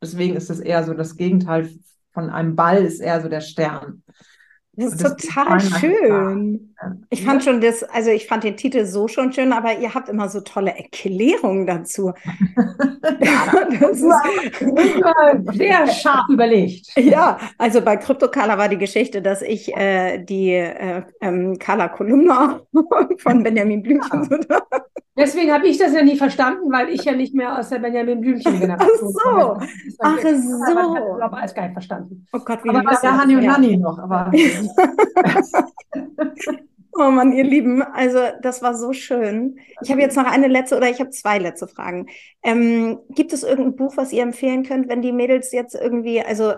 [0.02, 1.70] Deswegen ist es eher so das Gegenteil
[2.14, 4.04] von einem Ball, ist eher so der Stern.
[4.80, 6.74] Das ist total schön.
[7.10, 10.08] Ich fand schon das, also ich fand den Titel so schon schön, aber ihr habt
[10.08, 12.14] immer so tolle Erklärungen dazu.
[13.20, 16.96] ja, das ist sehr scharf überlegt.
[16.96, 22.62] Ja, also bei CryptoCala war die Geschichte, dass ich äh, die äh, ähm, Carla Kolumna
[23.18, 24.62] von Benjamin Blümchen ja.
[25.20, 28.22] Deswegen habe ich das ja nie verstanden, weil ich ja nicht mehr aus der Benjamin
[28.22, 29.58] Blümchen-Generation Ach so.
[30.00, 30.28] Ach so.
[30.28, 32.26] Ich habe alles gar nicht verstanden.
[32.32, 34.00] Oh Gott, wie aber bei der Hani und Nanni noch.
[34.00, 34.32] Aber
[36.94, 39.60] oh Mann, ihr Lieben, also das war so schön.
[39.82, 42.08] Ich habe jetzt noch eine letzte oder ich habe zwei letzte Fragen.
[42.42, 46.54] Ähm, gibt es irgendein Buch, was ihr empfehlen könnt, wenn die Mädels jetzt irgendwie, also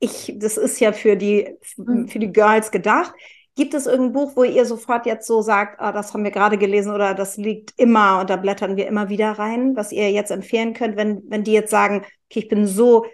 [0.00, 2.08] ich, das ist ja für die, hm.
[2.08, 3.14] für die Girls gedacht.
[3.60, 6.56] Gibt es irgendein Buch, wo ihr sofort jetzt so sagt, ah, das haben wir gerade
[6.56, 10.30] gelesen oder das liegt immer und da blättern wir immer wieder rein, was ihr jetzt
[10.30, 11.96] empfehlen könnt, wenn, wenn die jetzt sagen,
[12.30, 13.04] okay, ich bin so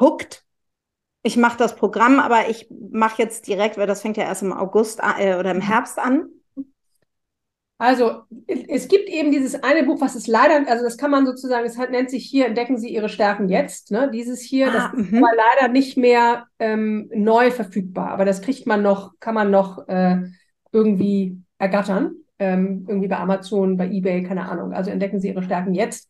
[0.00, 0.42] hooked,
[1.22, 4.54] ich mache das Programm, aber ich mache jetzt direkt, weil das fängt ja erst im
[4.54, 6.30] August äh, oder im Herbst an.
[7.80, 8.24] Also
[8.68, 11.78] es gibt eben dieses eine Buch, was ist leider, also das kann man sozusagen, es
[11.78, 13.90] hat, nennt sich hier, entdecken Sie Ihre Stärken jetzt.
[13.90, 14.10] Ne?
[14.12, 15.24] Dieses hier, ah, das ist mhm.
[15.24, 19.88] aber leider nicht mehr ähm, neu verfügbar, aber das kriegt man noch, kann man noch
[19.88, 20.18] äh,
[20.72, 22.16] irgendwie ergattern.
[22.38, 24.74] Ähm, irgendwie bei Amazon, bei Ebay, keine Ahnung.
[24.74, 26.06] Also entdecken Sie Ihre Stärken jetzt.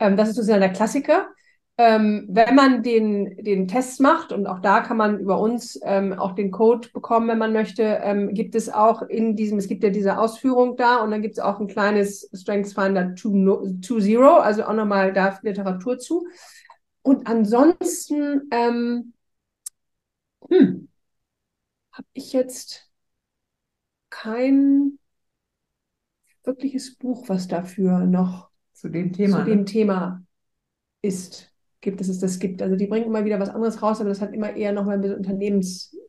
[0.00, 1.28] Ähm, das ist sozusagen der Klassiker.
[1.76, 6.12] Ähm, wenn man den, den Test macht, und auch da kann man über uns ähm,
[6.12, 9.82] auch den Code bekommen, wenn man möchte, ähm, gibt es auch in diesem, es gibt
[9.82, 14.72] ja diese Ausführung da und dann gibt es auch ein kleines StrengthsFinder 2.0, also auch
[14.72, 16.28] nochmal da Literatur zu.
[17.02, 19.12] Und ansonsten ähm,
[20.48, 20.88] hm,
[21.90, 22.88] habe ich jetzt
[24.10, 25.00] kein
[26.44, 30.22] wirkliches Buch, was dafür noch zu dem Thema, zu dem Thema
[31.02, 31.53] ist
[31.84, 32.60] gibt, dass es das gibt.
[32.60, 35.16] Also die bringen immer wieder was anderes raus, aber das hat immer eher nochmal mit
[35.16, 36.00] Unternehmensthematik.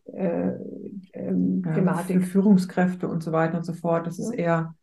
[1.13, 4.07] Äh, ähm, ja, für Führungskräfte und so weiter und so fort.
[4.07, 4.73] Das ist eher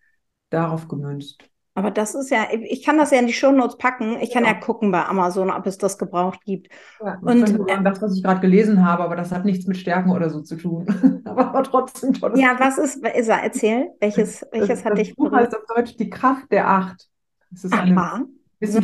[0.51, 1.43] darauf gemünzt.
[1.75, 4.19] Aber das ist ja, ich kann das ja in die Shownotes packen.
[4.21, 6.69] Ich kann ja, ja gucken bei Amazon, ob es das gebraucht gibt.
[7.03, 10.11] Ja, und äh, das, was ich gerade gelesen habe, aber das hat nichts mit Stärken
[10.11, 10.85] oder so zu tun.
[11.25, 12.35] aber trotzdem toll.
[12.37, 15.97] Ja, was ist, Isa, erzähl, welches, welches das, hat das dich Buch heißt auf Deutsch
[15.97, 17.09] Die Kraft der Acht.
[17.51, 18.27] Das ist eine Aha.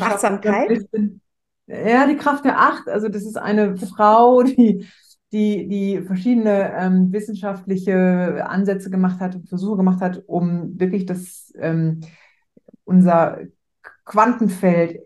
[0.01, 0.89] Achtsamkeit.
[1.69, 2.89] Ja, die Kraft der Acht.
[2.89, 4.87] Also das ist eine Frau, die,
[5.33, 12.01] die, die verschiedene ähm, wissenschaftliche Ansätze gemacht hat, Versuche gemacht hat, um wirklich das ähm,
[12.85, 13.41] unser
[14.07, 15.01] Quantenfeld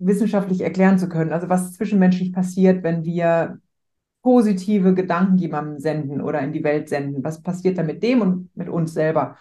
[0.00, 1.32] wissenschaftlich erklären zu können.
[1.32, 3.60] Also was zwischenmenschlich passiert, wenn wir
[4.22, 7.24] positive Gedanken jemandem senden oder in die Welt senden.
[7.24, 9.38] Was passiert da mit dem und mit uns selber?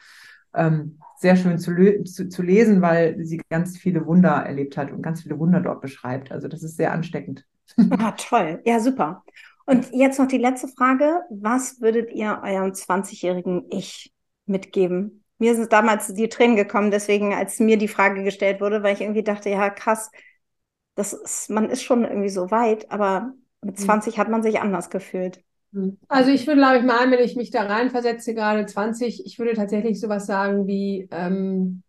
[0.55, 5.01] Ähm, sehr schön zu, zu, zu, lesen, weil sie ganz viele Wunder erlebt hat und
[5.01, 6.31] ganz viele Wunder dort beschreibt.
[6.31, 7.45] Also das ist sehr ansteckend.
[7.91, 8.61] Ah, toll.
[8.65, 9.23] Ja, super.
[9.65, 11.21] Und jetzt noch die letzte Frage.
[11.29, 14.13] Was würdet ihr eurem 20-jährigen Ich
[14.45, 15.25] mitgeben?
[15.39, 19.01] Mir sind damals die Tränen gekommen, deswegen, als mir die Frage gestellt wurde, weil ich
[19.01, 20.09] irgendwie dachte, ja, krass,
[20.95, 24.21] das ist, man ist schon irgendwie so weit, aber mit 20 mhm.
[24.21, 25.43] hat man sich anders gefühlt.
[25.73, 25.97] Hm.
[26.07, 29.53] Also ich würde, glaube ich, mal, wenn ich mich da reinversetze, gerade 20, ich würde
[29.53, 31.83] tatsächlich sowas sagen wie, ähm,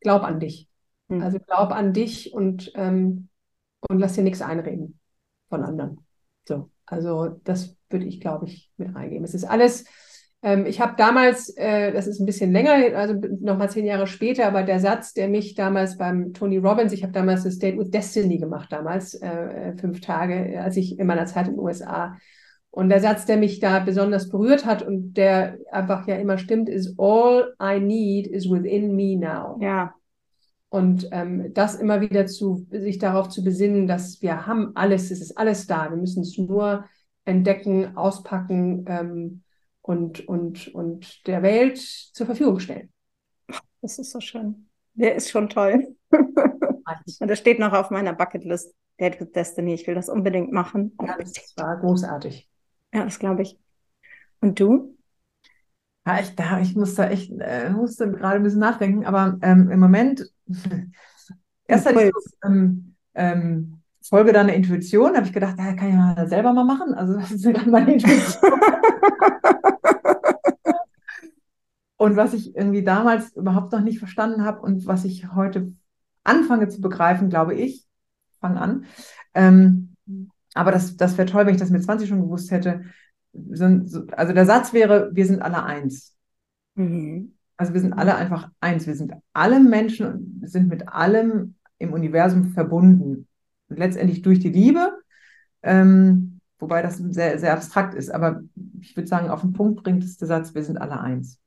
[0.00, 0.68] glaub an dich.
[1.08, 1.22] Mhm.
[1.22, 3.28] Also glaub an dich und, ähm,
[3.88, 4.98] und lass dir nichts einreden
[5.48, 5.98] von anderen.
[6.46, 9.24] So, also das würde ich, glaube ich, mit reingeben.
[9.24, 9.84] Es ist alles,
[10.42, 14.46] ähm, ich habe damals, äh, das ist ein bisschen länger, also nochmal zehn Jahre später,
[14.46, 17.90] aber der Satz, der mich damals beim Tony Robbins, ich habe damals das Date with
[17.90, 22.16] Destiny gemacht, damals äh, fünf Tage, als ich in meiner Zeit in den USA
[22.76, 26.68] und der Satz, der mich da besonders berührt hat und der einfach ja immer stimmt,
[26.68, 29.58] ist All I need is within me now.
[29.62, 29.94] Ja.
[30.68, 35.22] Und ähm, das immer wieder zu sich darauf zu besinnen, dass wir haben alles, es
[35.22, 35.88] ist alles da.
[35.88, 36.84] Wir müssen es nur
[37.24, 39.42] entdecken, auspacken ähm,
[39.80, 42.92] und, und, und der Welt zur Verfügung stellen.
[43.80, 44.68] Das ist so schön.
[44.92, 45.96] Der ist schon toll.
[46.10, 48.74] und der steht noch auf meiner Bucketlist.
[49.00, 49.72] Date with Destiny.
[49.72, 50.94] Ich will das unbedingt machen.
[51.02, 52.50] Ja, das war großartig.
[52.96, 53.58] Ja, das glaube ich.
[54.40, 54.96] Und du?
[56.06, 59.80] Ja, ich, da, ich musste echt, äh, musste gerade ein bisschen nachdenken, aber ähm, im
[59.80, 60.32] Moment,
[61.66, 65.94] erst hatte ich so, ähm, ähm, Folge deiner Intuition, habe ich gedacht, da kann ich
[65.94, 66.94] mal selber mal machen.
[66.94, 68.52] Also das ist gerade meine Intuition.
[71.98, 75.74] und was ich irgendwie damals überhaupt noch nicht verstanden habe und was ich heute
[76.24, 77.84] anfange zu begreifen, glaube ich,
[78.40, 78.86] fange an.
[79.34, 79.96] Ähm,
[80.56, 82.84] aber das, das wäre toll, wenn ich das mit 20 schon gewusst hätte.
[84.12, 86.16] Also der Satz wäre, wir sind alle eins.
[86.74, 87.34] Mhm.
[87.56, 88.86] Also wir sind alle einfach eins.
[88.86, 93.26] Wir sind alle Menschen und sind mit allem im Universum verbunden
[93.68, 94.92] letztendlich durch die Liebe,
[95.62, 98.10] ähm, wobei das sehr, sehr abstrakt ist.
[98.10, 98.42] Aber
[98.80, 101.38] ich würde sagen, auf den Punkt bringt es der Satz, wir sind alle eins.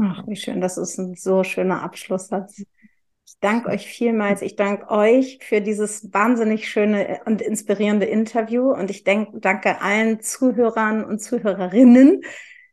[0.00, 2.64] Ach, wie schön, das ist ein so schöner Abschlusssatz.
[3.28, 4.40] Ich danke euch vielmals.
[4.40, 8.72] Ich danke euch für dieses wahnsinnig schöne und inspirierende Interview.
[8.72, 12.22] Und ich denk, danke allen Zuhörern und Zuhörerinnen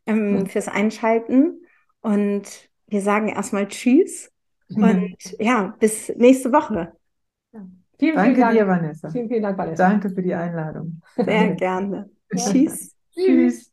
[0.06, 0.46] ähm, mhm.
[0.46, 1.60] fürs Einschalten.
[2.00, 4.32] Und wir sagen erstmal Tschüss.
[4.70, 4.82] Mhm.
[4.82, 6.94] Und ja, bis nächste Woche.
[7.98, 9.10] Vielen, Danke vielen dir, Vanessa.
[9.10, 9.88] Vielen, vielen Dank, Vanessa.
[9.90, 11.02] Danke für die Einladung.
[11.16, 12.08] Sehr gerne.
[12.34, 12.94] Tschüss.
[13.14, 13.70] Tschüss.